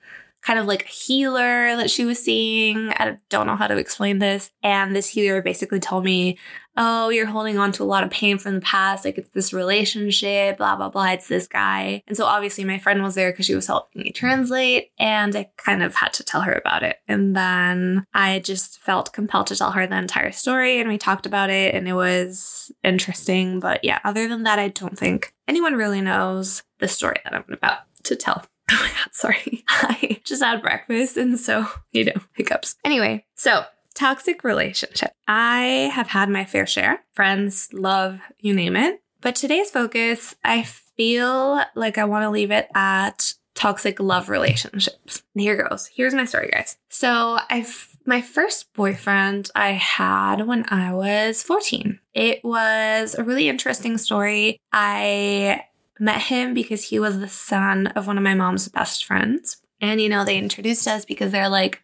kind 0.48 0.60
of 0.60 0.66
like 0.66 0.86
a 0.86 0.88
healer 0.88 1.76
that 1.76 1.92
she 1.92 2.06
was 2.06 2.24
seeing. 2.24 2.90
I 2.92 3.18
don't 3.30 3.48
know 3.48 3.58
how 3.58 3.68
to 3.68 3.76
explain 3.76 4.20
this. 4.20 4.50
And 4.64 4.96
this 4.96 5.10
healer 5.10 5.42
basically 5.42 5.82
told 5.82 6.06
me, 6.06 6.38
Oh, 6.78 7.10
you're 7.10 7.26
holding 7.26 7.58
on 7.58 7.74
to 7.74 7.84
a 7.84 7.86
lot 7.86 8.04
of 8.04 8.12
pain 8.12 8.38
from 8.38 8.56
the 8.56 8.62
past. 8.62 9.04
Like 9.04 9.18
it's 9.18 9.32
this 9.32 9.52
relationship, 9.52 10.58
blah, 10.58 10.78
blah, 10.78 10.90
blah. 10.90 11.08
It's 11.08 11.28
this 11.28 11.48
guy. 11.48 12.02
And 12.08 12.16
so 12.16 12.26
obviously 12.26 12.64
my 12.64 12.78
friend 12.78 13.04
was 13.04 13.16
there 13.16 13.32
because 13.32 13.48
she 13.48 13.56
was 13.56 13.68
helping 13.68 14.04
me 14.04 14.12
translate. 14.12 14.92
And 14.98 15.36
I 15.36 15.50
kind 15.58 15.84
of 15.84 15.96
had 15.96 16.14
to 16.14 16.24
tell 16.24 16.42
her 16.42 16.54
about 16.54 16.84
it. 16.84 16.98
And 17.08 17.36
then 17.36 18.06
I 18.14 18.40
just 18.40 18.80
felt 18.80 19.12
compelled 19.12 19.48
to 19.48 19.56
tell 19.56 19.72
her 19.72 19.86
the 19.86 19.98
entire 19.98 20.32
story. 20.32 20.80
And 20.80 20.88
we 20.88 20.98
talked 20.98 21.26
about 21.26 21.50
it. 21.50 21.76
And 21.76 21.90
it 21.90 21.94
was 21.94 22.72
interesting. 22.86 23.60
But 23.60 23.84
yeah, 23.84 24.00
other 24.06 24.30
than 24.30 24.44
that, 24.44 24.60
I 24.60 24.70
don't 24.70 24.98
think 24.98 25.34
anyone 25.48 25.74
really 25.74 26.00
knows 26.00 26.64
the 26.80 26.88
story 26.88 27.18
that 27.24 27.34
I'm 27.34 27.44
about 27.52 27.80
to 28.04 28.16
tell. 28.16 28.46
Oh 28.72 28.76
my 28.82 28.90
God, 28.90 29.14
sorry. 29.14 29.64
I 29.70 30.20
just 30.26 30.44
had 30.44 30.62
breakfast 30.62 31.16
and 31.16 31.40
so, 31.40 31.68
you 31.94 32.06
know, 32.06 32.22
hiccups. 32.34 32.76
Anyway, 32.84 33.26
so 33.36 33.64
toxic 33.96 34.44
relationship. 34.44 35.12
I 35.28 35.90
have 35.94 36.08
had 36.08 36.30
my 36.30 36.44
fair 36.46 36.68
share 36.68 37.04
friends, 37.14 37.70
love, 37.72 38.20
you 38.40 38.54
name 38.54 38.76
it. 38.76 39.02
But 39.22 39.36
today's 39.36 39.72
focus, 39.72 40.36
I 40.44 40.64
feel 40.64 41.64
like 41.76 41.98
I 41.98 42.06
want 42.06 42.24
to 42.24 42.30
leave 42.30 42.52
it 42.52 42.68
at 42.76 43.34
toxic 43.56 44.00
love 44.00 44.30
relationships. 44.30 45.24
And 45.34 45.42
here 45.42 45.68
goes. 45.68 45.88
Here's 45.88 46.14
my 46.14 46.26
story, 46.26 46.50
guys. 46.54 46.78
So 46.90 47.40
I've 47.50 47.98
my 48.06 48.22
first 48.22 48.72
boyfriend 48.74 49.50
I 49.54 49.72
had 49.72 50.48
when 50.48 50.66
I 50.70 50.94
was 50.94 51.44
14. 51.44 52.00
It 52.14 52.44
was 52.44 53.16
a 53.16 53.24
really 53.24 53.50
interesting 53.50 53.98
story. 53.98 54.60
I 54.72 55.66
met 56.00 56.24
him 56.24 56.54
because 56.54 56.86
he 56.86 57.00
was 57.00 57.20
the 57.20 57.28
son 57.28 57.88
of 57.88 58.08
one 58.08 58.18
of 58.18 58.24
my 58.24 58.34
mom's 58.34 58.68
best 58.68 59.06
friends. 59.06 59.58
And, 59.82 60.02
you 60.02 60.10
know, 60.10 60.26
they 60.26 60.38
introduced 60.38 60.88
us 60.88 61.06
because 61.06 61.32
they're 61.32 61.50
like, 61.50 61.82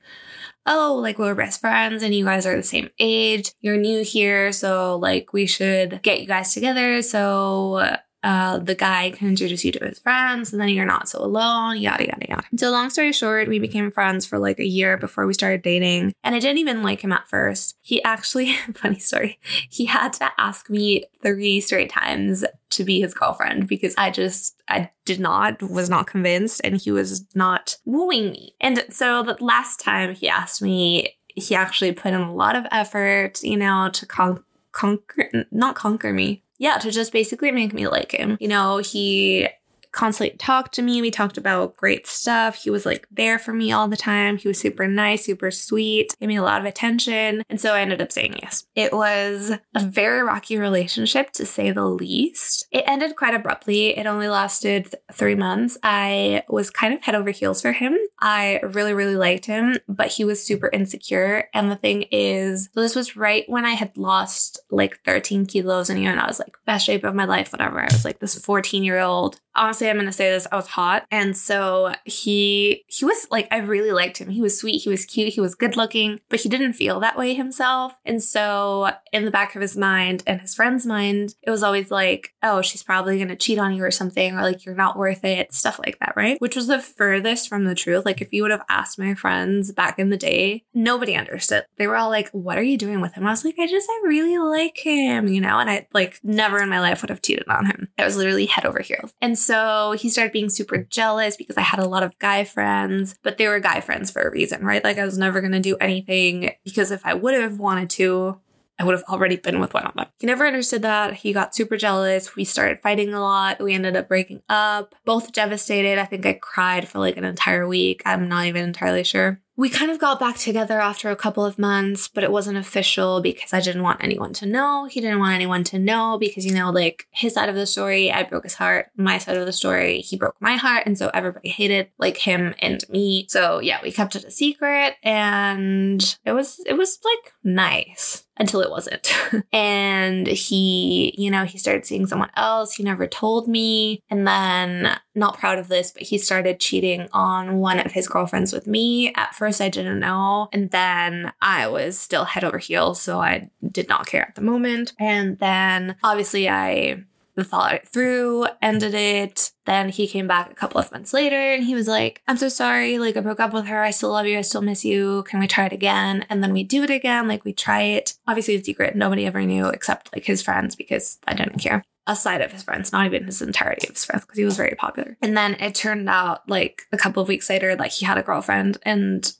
oh, 0.65 0.97
like 1.01 1.19
we're 1.19 1.35
best 1.35 1.61
friends 1.61 2.03
and 2.03 2.13
you 2.15 2.25
guys 2.25 2.45
are 2.45 2.55
the 2.55 2.63
same 2.63 2.89
age. 2.99 3.51
You're 3.61 3.77
new 3.77 4.03
here. 4.03 4.51
So, 4.51 4.97
like, 4.97 5.33
we 5.33 5.45
should 5.45 6.01
get 6.01 6.21
you 6.21 6.27
guys 6.27 6.53
together. 6.53 7.01
So, 7.01 7.97
uh, 8.23 8.57
the 8.59 8.73
guy 8.73 9.11
can 9.11 9.27
introduce 9.27 9.65
you 9.65 9.71
to 9.73 9.85
his 9.85 9.99
friends, 9.99 10.53
and 10.53 10.61
then 10.61 10.69
you're 10.69 10.85
not 10.85 11.09
so 11.09 11.19
alone, 11.19 11.77
yada, 11.77 12.05
yada, 12.05 12.25
yada. 12.29 12.43
So, 12.55 12.71
long 12.71 12.89
story 12.89 13.11
short, 13.11 13.49
we 13.49 13.59
became 13.59 13.91
friends 13.91 14.25
for 14.25 14.39
like 14.39 14.59
a 14.59 14.65
year 14.65 14.97
before 14.97 15.27
we 15.27 15.33
started 15.33 15.61
dating. 15.61 16.13
And 16.23 16.33
I 16.33 16.39
didn't 16.39 16.59
even 16.59 16.83
like 16.83 17.01
him 17.01 17.11
at 17.11 17.27
first. 17.27 17.75
He 17.81 18.01
actually, 18.03 18.53
funny 18.75 18.99
story, 18.99 19.39
he 19.69 19.85
had 19.85 20.13
to 20.13 20.31
ask 20.37 20.69
me 20.69 21.03
three 21.21 21.59
straight 21.59 21.89
times 21.89 22.45
to 22.69 22.83
be 22.85 23.01
his 23.01 23.13
girlfriend 23.13 23.67
because 23.67 23.93
I 23.97 24.09
just, 24.09 24.55
I 24.69 24.89
did 25.03 25.19
not, 25.19 25.61
was 25.61 25.89
not 25.89 26.07
convinced, 26.07 26.61
and 26.63 26.77
he 26.77 26.91
was 26.91 27.25
not 27.35 27.77
wooing 27.83 28.31
me. 28.31 28.55
And 28.61 28.85
so, 28.89 29.23
the 29.23 29.37
last 29.43 29.81
time 29.81 30.15
he 30.15 30.29
asked 30.29 30.61
me, 30.61 31.17
he 31.35 31.55
actually 31.55 31.91
put 31.91 32.13
in 32.13 32.21
a 32.21 32.33
lot 32.33 32.55
of 32.55 32.65
effort, 32.71 33.43
you 33.43 33.57
know, 33.57 33.89
to 33.91 34.05
con- 34.05 34.43
conquer, 34.71 35.29
not 35.51 35.75
conquer 35.75 36.13
me. 36.13 36.43
Yeah, 36.63 36.77
to 36.77 36.91
just 36.91 37.11
basically 37.11 37.51
make 37.51 37.73
me 37.73 37.89
like 37.89 38.13
him. 38.13 38.37
You 38.39 38.47
know, 38.47 38.77
he 38.77 39.49
constantly 39.93 40.35
talked 40.37 40.73
to 40.73 40.81
me. 40.81 41.01
We 41.01 41.11
talked 41.11 41.37
about 41.37 41.77
great 41.77 42.05
stuff. 42.07 42.55
He 42.55 42.69
was 42.69 42.85
like 42.85 43.07
there 43.09 43.39
for 43.39 43.53
me 43.53 43.71
all 43.71 43.87
the 43.87 43.95
time. 43.95 44.37
He 44.37 44.47
was 44.47 44.59
super 44.59 44.87
nice, 44.87 45.25
super 45.25 45.51
sweet, 45.51 46.15
gave 46.19 46.27
me 46.27 46.35
a 46.35 46.43
lot 46.43 46.59
of 46.59 46.65
attention. 46.65 47.43
And 47.49 47.61
so 47.61 47.73
I 47.73 47.81
ended 47.81 48.01
up 48.01 48.11
saying 48.11 48.35
yes. 48.41 48.65
It 48.75 48.91
was 48.91 49.51
a 49.75 49.85
very 49.85 50.23
rocky 50.23 50.57
relationship 50.57 51.31
to 51.33 51.45
say 51.45 51.71
the 51.71 51.85
least. 51.85 52.67
It 52.71 52.83
ended 52.87 53.15
quite 53.15 53.35
abruptly. 53.35 53.97
It 53.97 54.05
only 54.05 54.27
lasted 54.27 54.93
three 55.13 55.35
months. 55.35 55.77
I 55.83 56.43
was 56.49 56.69
kind 56.69 56.93
of 56.93 57.03
head 57.03 57.15
over 57.15 57.31
heels 57.31 57.61
for 57.61 57.71
him. 57.71 57.97
I 58.19 58.59
really, 58.63 58.93
really 58.93 59.15
liked 59.15 59.45
him, 59.45 59.77
but 59.87 60.07
he 60.07 60.25
was 60.25 60.43
super 60.43 60.69
insecure. 60.73 61.49
And 61.53 61.69
the 61.69 61.75
thing 61.75 62.03
is, 62.11 62.69
this 62.73 62.95
was 62.95 63.15
right 63.15 63.43
when 63.47 63.65
I 63.65 63.71
had 63.71 63.95
lost 63.95 64.59
like 64.71 64.99
13 65.05 65.45
kilos 65.45 65.89
and 65.89 65.99
even 65.99 66.17
I 66.17 66.27
was 66.27 66.39
like 66.39 66.55
best 66.65 66.85
shape 66.85 67.03
of 67.03 67.15
my 67.15 67.25
life, 67.25 67.51
whatever. 67.51 67.79
I 67.79 67.85
was 67.85 68.05
like 68.05 68.19
this 68.19 68.37
14 68.39 68.83
year 68.83 68.99
old 68.99 69.39
honestly 69.55 69.89
i'm 69.89 69.97
gonna 69.97 70.11
say 70.11 70.29
this 70.29 70.47
i 70.51 70.55
was 70.55 70.67
hot. 70.67 71.05
And 71.11 71.35
so 71.35 71.93
he 72.05 72.83
he 72.87 73.05
was 73.05 73.27
like 73.31 73.47
i 73.51 73.57
really 73.57 73.91
liked 73.91 74.17
him. 74.17 74.29
He 74.29 74.41
was 74.41 74.57
sweet 74.57 74.79
he 74.79 74.89
was 74.89 75.05
cute 75.05 75.33
he 75.33 75.41
was 75.41 75.55
good 75.55 75.75
looking 75.77 76.19
but 76.29 76.39
he 76.41 76.49
didn't 76.49 76.73
feel 76.73 76.99
that 76.99 77.17
way 77.17 77.33
himself. 77.33 77.93
And 78.05 78.21
so 78.21 78.91
in 79.11 79.25
the 79.25 79.31
back 79.31 79.55
of 79.55 79.61
his 79.61 79.77
mind 79.77 80.23
and 80.25 80.41
his 80.41 80.55
friend's 80.55 80.85
mind 80.85 81.35
it 81.41 81.49
was 81.49 81.63
always 81.63 81.91
like 81.91 82.33
oh 82.41 82.61
she's 82.61 82.83
probably 82.83 83.19
gonna 83.19 83.35
cheat 83.35 83.59
on 83.59 83.73
you 83.73 83.83
or 83.83 83.91
something 83.91 84.35
or 84.35 84.41
like 84.41 84.65
you're 84.65 84.75
not 84.75 84.97
worth 84.97 85.23
it 85.23 85.53
stuff 85.53 85.79
like 85.85 85.99
that 85.99 86.13
right? 86.15 86.39
Which 86.39 86.55
was 86.55 86.67
the 86.67 86.79
furthest 86.79 87.47
from 87.47 87.65
the 87.65 87.75
truth. 87.75 88.05
Like 88.05 88.21
if 88.21 88.33
you 88.33 88.41
would 88.41 88.51
have 88.51 88.65
asked 88.69 88.99
my 88.99 89.13
friends 89.13 89.71
back 89.71 89.99
in 89.99 90.09
the 90.09 90.17
day 90.17 90.63
nobody 90.73 91.15
understood. 91.15 91.65
They 91.77 91.87
were 91.87 91.97
all 91.97 92.09
like 92.09 92.29
what 92.31 92.57
are 92.57 92.63
you 92.63 92.77
doing 92.77 93.01
with 93.01 93.13
him? 93.13 93.25
I 93.27 93.31
was 93.31 93.45
like 93.45 93.55
i 93.59 93.67
just 93.67 93.89
i 93.89 94.01
really 94.05 94.37
like 94.37 94.77
him 94.77 95.27
you 95.27 95.41
know? 95.41 95.59
And 95.59 95.69
i 95.69 95.87
like 95.93 96.19
never 96.23 96.61
in 96.61 96.69
my 96.69 96.79
life 96.79 97.01
would 97.01 97.09
have 97.09 97.21
cheated 97.21 97.47
on 97.47 97.65
him. 97.65 97.89
I 97.97 98.05
was 98.05 98.17
literally 98.17 98.45
head 98.45 98.65
over 98.65 98.79
heels. 98.79 99.13
And 99.21 99.37
he 99.47 100.09
started 100.09 100.31
being 100.31 100.49
super 100.49 100.77
jealous 100.77 101.37
because 101.37 101.57
I 101.57 101.61
had 101.61 101.79
a 101.79 101.87
lot 101.87 102.03
of 102.03 102.17
guy 102.19 102.43
friends, 102.43 103.15
but 103.23 103.37
they 103.37 103.47
were 103.47 103.59
guy 103.59 103.81
friends 103.81 104.11
for 104.11 104.21
a 104.21 104.31
reason, 104.31 104.65
right? 104.65 104.83
Like 104.83 104.97
I 104.97 105.05
was 105.05 105.17
never 105.17 105.41
going 105.41 105.53
to 105.53 105.59
do 105.59 105.75
anything 105.77 106.51
because 106.63 106.91
if 106.91 107.05
I 107.05 107.13
would 107.13 107.33
have 107.33 107.59
wanted 107.59 107.89
to, 107.91 108.39
I 108.79 108.85
would 108.85 108.95
have 108.95 109.03
already 109.03 109.35
been 109.35 109.59
with 109.59 109.75
one 109.75 109.85
of 109.85 109.93
them. 109.93 110.07
He 110.19 110.25
never 110.25 110.47
understood 110.47 110.81
that. 110.81 111.13
He 111.13 111.31
got 111.31 111.53
super 111.53 111.77
jealous. 111.77 112.35
We 112.35 112.43
started 112.43 112.79
fighting 112.79 113.13
a 113.13 113.21
lot. 113.21 113.61
We 113.61 113.73
ended 113.73 113.95
up 113.95 114.07
breaking 114.07 114.41
up, 114.49 114.95
both 115.05 115.31
devastated. 115.31 115.99
I 115.99 116.05
think 116.05 116.25
I 116.25 116.33
cried 116.33 116.87
for 116.87 116.97
like 116.97 117.15
an 117.15 117.23
entire 117.23 117.67
week. 117.67 118.01
I'm 118.03 118.27
not 118.27 118.47
even 118.47 118.63
entirely 118.63 119.03
sure 119.03 119.39
we 119.55 119.69
kind 119.69 119.91
of 119.91 119.99
got 119.99 120.19
back 120.19 120.37
together 120.37 120.79
after 120.79 121.11
a 121.11 121.15
couple 121.15 121.45
of 121.45 121.59
months, 121.59 122.07
but 122.07 122.23
it 122.23 122.31
wasn't 122.31 122.57
official 122.57 123.21
because 123.21 123.53
I 123.53 123.61
didn't 123.61 123.83
want 123.83 124.03
anyone 124.03 124.33
to 124.33 124.47
know. 124.47 124.85
He 124.85 124.99
didn't 124.99 125.19
want 125.19 125.35
anyone 125.35 125.63
to 125.65 125.79
know 125.79 126.17
because, 126.17 126.45
you 126.45 126.53
know, 126.53 126.71
like 126.71 127.07
his 127.11 127.35
side 127.35 127.49
of 127.49 127.55
the 127.55 127.67
story, 127.67 128.11
I 128.11 128.23
broke 128.23 128.45
his 128.45 128.55
heart. 128.55 128.89
My 128.97 129.19
side 129.19 129.37
of 129.37 129.45
the 129.45 129.53
story, 129.53 129.99
he 130.01 130.17
broke 130.17 130.35
my 130.39 130.55
heart. 130.55 130.83
And 130.87 130.97
so 130.97 131.11
everybody 131.13 131.49
hated 131.49 131.89
like 131.99 132.17
him 132.17 132.55
and 132.59 132.83
me. 132.89 133.27
So 133.29 133.59
yeah, 133.59 133.79
we 133.83 133.91
kept 133.91 134.15
it 134.15 134.23
a 134.23 134.31
secret 134.31 134.95
and 135.03 136.17
it 136.25 136.31
was, 136.31 136.59
it 136.65 136.73
was 136.73 136.99
like 137.03 137.33
nice 137.43 138.22
until 138.37 138.61
it 138.61 138.69
wasn't. 138.69 139.13
and 139.53 140.27
he, 140.27 141.13
you 141.17 141.29
know, 141.29 141.45
he 141.45 141.57
started 141.57 141.85
seeing 141.85 142.07
someone 142.07 142.31
else. 142.35 142.73
He 142.73 142.83
never 142.83 143.07
told 143.07 143.47
me. 143.47 144.01
And 144.09 144.27
then, 144.27 144.97
not 145.15 145.37
proud 145.37 145.59
of 145.59 145.67
this, 145.67 145.91
but 145.91 146.03
he 146.03 146.17
started 146.17 146.59
cheating 146.59 147.07
on 147.13 147.57
one 147.59 147.79
of 147.79 147.91
his 147.91 148.07
girlfriends 148.07 148.51
with 148.51 148.65
me. 148.65 149.13
At 149.15 149.35
first, 149.35 149.61
I 149.61 149.69
didn't 149.69 149.99
know. 149.99 150.49
And 150.51 150.71
then 150.71 151.31
I 151.41 151.67
was 151.67 151.97
still 151.97 152.25
head 152.25 152.43
over 152.43 152.57
heels. 152.57 153.01
So 153.01 153.19
I 153.19 153.49
did 153.71 153.87
not 153.87 154.07
care 154.07 154.27
at 154.27 154.35
the 154.35 154.41
moment. 154.41 154.93
And 154.99 155.37
then 155.39 155.95
obviously, 156.03 156.49
I 156.49 157.03
thought 157.41 157.73
it 157.73 157.87
through, 157.87 158.45
ended 158.61 158.93
it. 158.93 159.51
Then 159.65 159.89
he 159.89 160.07
came 160.07 160.27
back 160.27 160.51
a 160.51 160.55
couple 160.55 160.79
of 160.79 160.91
months 160.91 161.13
later 161.13 161.35
and 161.35 161.63
he 161.63 161.73
was 161.73 161.87
like, 161.87 162.21
I'm 162.27 162.37
so 162.37 162.49
sorry. 162.49 162.99
Like, 162.99 163.17
I 163.17 163.21
broke 163.21 163.39
up 163.39 163.53
with 163.53 163.65
her. 163.65 163.81
I 163.81 163.91
still 163.91 164.11
love 164.11 164.27
you. 164.27 164.37
I 164.37 164.41
still 164.41 164.61
miss 164.61 164.85
you. 164.85 165.23
Can 165.23 165.39
we 165.39 165.47
try 165.47 165.65
it 165.65 165.73
again? 165.73 166.25
And 166.29 166.43
then 166.43 166.53
we 166.53 166.63
do 166.63 166.83
it 166.83 166.91
again. 166.91 167.27
Like, 167.27 167.43
we 167.43 167.53
try 167.53 167.81
it. 167.81 168.13
Obviously, 168.27 168.55
it's 168.55 168.67
secret. 168.67 168.95
Nobody 168.95 169.25
ever 169.25 169.41
knew 169.41 169.69
except 169.69 170.13
like 170.13 170.25
his 170.25 170.43
friends 170.43 170.75
because 170.75 171.17
I 171.25 171.33
didn't 171.33 171.59
care. 171.59 171.83
Aside 172.05 172.41
of 172.41 172.51
his 172.51 172.63
friends, 172.63 172.91
not 172.91 173.05
even 173.05 173.23
his 173.23 173.41
entirety 173.41 173.87
of 173.87 173.95
his 173.95 174.03
friends, 174.03 174.25
because 174.25 174.37
he 174.37 174.43
was 174.43 174.57
very 174.57 174.75
popular. 174.75 175.15
And 175.21 175.37
then 175.37 175.53
it 175.53 175.73
turned 175.73 176.09
out 176.09 176.47
like 176.49 176.81
a 176.91 176.97
couple 176.97 177.23
of 177.23 177.29
weeks 177.29 177.49
later, 177.49 177.77
like 177.77 177.93
he 177.93 178.05
had 178.05 178.17
a 178.17 178.23
girlfriend 178.23 178.77
and 178.83 179.33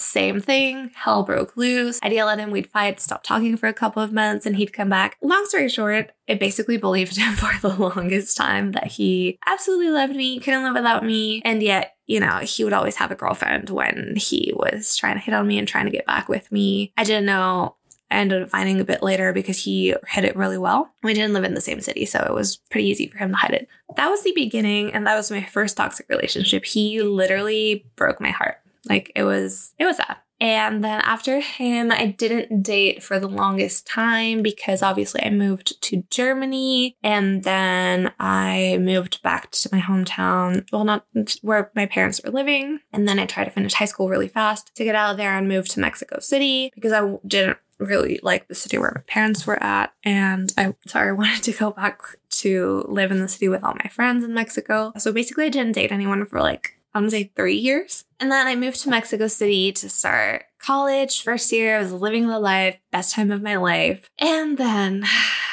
same 0.00 0.40
thing. 0.40 0.90
Hell 0.94 1.22
broke 1.22 1.56
loose. 1.56 1.98
I'd 2.02 2.12
yell 2.12 2.28
at 2.28 2.38
him, 2.38 2.50
we'd 2.50 2.70
fight, 2.70 3.00
stop 3.00 3.22
talking 3.22 3.56
for 3.56 3.66
a 3.66 3.74
couple 3.74 4.02
of 4.02 4.12
months, 4.12 4.46
and 4.46 4.56
he'd 4.56 4.72
come 4.72 4.88
back. 4.88 5.16
Long 5.22 5.44
story 5.46 5.68
short, 5.68 6.12
I 6.28 6.34
basically 6.34 6.76
believed 6.76 7.16
him 7.18 7.34
for 7.34 7.52
the 7.60 7.74
longest 7.74 8.36
time 8.36 8.72
that 8.72 8.88
he 8.88 9.38
absolutely 9.46 9.90
loved 9.90 10.16
me, 10.16 10.40
couldn't 10.40 10.64
live 10.64 10.74
without 10.74 11.04
me, 11.04 11.42
and 11.44 11.62
yet, 11.62 11.96
you 12.06 12.20
know, 12.20 12.38
he 12.38 12.64
would 12.64 12.72
always 12.72 12.96
have 12.96 13.10
a 13.10 13.16
girlfriend 13.16 13.70
when 13.70 14.14
he 14.16 14.52
was 14.56 14.96
trying 14.96 15.14
to 15.14 15.20
hit 15.20 15.34
on 15.34 15.46
me 15.46 15.58
and 15.58 15.68
trying 15.68 15.84
to 15.84 15.92
get 15.92 16.06
back 16.06 16.28
with 16.28 16.50
me. 16.50 16.92
I 16.96 17.04
didn't 17.04 17.26
know 17.26 17.76
I 18.10 18.16
ended 18.16 18.42
up 18.42 18.50
finding 18.50 18.80
a 18.80 18.84
bit 18.84 19.02
later 19.02 19.32
because 19.32 19.62
he 19.62 19.94
hid 20.08 20.24
it 20.24 20.36
really 20.36 20.58
well. 20.58 20.92
We 21.02 21.14
didn't 21.14 21.32
live 21.32 21.44
in 21.44 21.54
the 21.54 21.60
same 21.60 21.80
city, 21.80 22.04
so 22.04 22.18
it 22.20 22.34
was 22.34 22.56
pretty 22.56 22.88
easy 22.88 23.06
for 23.06 23.18
him 23.18 23.30
to 23.30 23.36
hide 23.36 23.52
it. 23.52 23.68
That 23.96 24.08
was 24.08 24.22
the 24.22 24.32
beginning, 24.34 24.92
and 24.92 25.06
that 25.06 25.16
was 25.16 25.30
my 25.30 25.44
first 25.44 25.76
toxic 25.76 26.08
relationship. 26.08 26.64
He 26.64 27.00
literally 27.02 27.86
broke 27.94 28.20
my 28.20 28.30
heart. 28.30 28.59
Like 28.88 29.12
it 29.14 29.24
was, 29.24 29.74
it 29.78 29.84
was 29.84 29.96
sad. 29.96 30.16
And 30.40 30.82
then 30.82 31.02
after 31.02 31.40
him, 31.40 31.92
I 31.92 32.06
didn't 32.06 32.62
date 32.62 33.02
for 33.02 33.20
the 33.20 33.28
longest 33.28 33.86
time 33.86 34.42
because 34.42 34.82
obviously 34.82 35.22
I 35.22 35.28
moved 35.28 35.80
to 35.82 36.04
Germany 36.10 36.96
and 37.02 37.44
then 37.44 38.12
I 38.18 38.78
moved 38.80 39.22
back 39.22 39.50
to 39.50 39.68
my 39.70 39.80
hometown. 39.80 40.66
Well, 40.72 40.84
not 40.84 41.04
where 41.42 41.70
my 41.76 41.84
parents 41.84 42.22
were 42.24 42.30
living. 42.30 42.80
And 42.90 43.06
then 43.06 43.18
I 43.18 43.26
tried 43.26 43.44
to 43.44 43.50
finish 43.50 43.74
high 43.74 43.84
school 43.84 44.08
really 44.08 44.28
fast 44.28 44.74
to 44.76 44.84
get 44.84 44.94
out 44.94 45.10
of 45.10 45.16
there 45.18 45.36
and 45.36 45.46
move 45.46 45.68
to 45.70 45.80
Mexico 45.80 46.20
City 46.20 46.72
because 46.74 46.92
I 46.92 47.18
didn't 47.26 47.58
really 47.78 48.20
like 48.22 48.48
the 48.48 48.54
city 48.54 48.78
where 48.78 48.92
my 48.94 49.02
parents 49.06 49.46
were 49.46 49.62
at. 49.62 49.92
And 50.04 50.52
I, 50.56 50.74
sorry, 50.86 51.10
I 51.10 51.12
wanted 51.12 51.42
to 51.44 51.52
go 51.52 51.70
back 51.70 52.00
to 52.30 52.86
live 52.88 53.10
in 53.10 53.20
the 53.20 53.28
city 53.28 53.48
with 53.48 53.62
all 53.62 53.74
my 53.74 53.90
friends 53.90 54.24
in 54.24 54.32
Mexico. 54.32 54.92
So 54.96 55.12
basically, 55.12 55.46
I 55.46 55.50
didn't 55.50 55.72
date 55.72 55.92
anyone 55.92 56.24
for 56.24 56.40
like 56.40 56.79
I'm 56.94 57.02
gonna 57.02 57.10
say 57.10 57.32
three 57.36 57.56
years. 57.56 58.04
And 58.18 58.30
then 58.30 58.46
I 58.46 58.56
moved 58.56 58.80
to 58.82 58.90
Mexico 58.90 59.26
City 59.28 59.72
to 59.72 59.88
start 59.88 60.44
college. 60.58 61.22
First 61.22 61.52
year, 61.52 61.76
I 61.76 61.82
was 61.82 61.92
living 61.92 62.26
the 62.26 62.38
life, 62.38 62.78
best 62.90 63.14
time 63.14 63.30
of 63.30 63.42
my 63.42 63.56
life. 63.56 64.08
And 64.18 64.58
then 64.58 65.04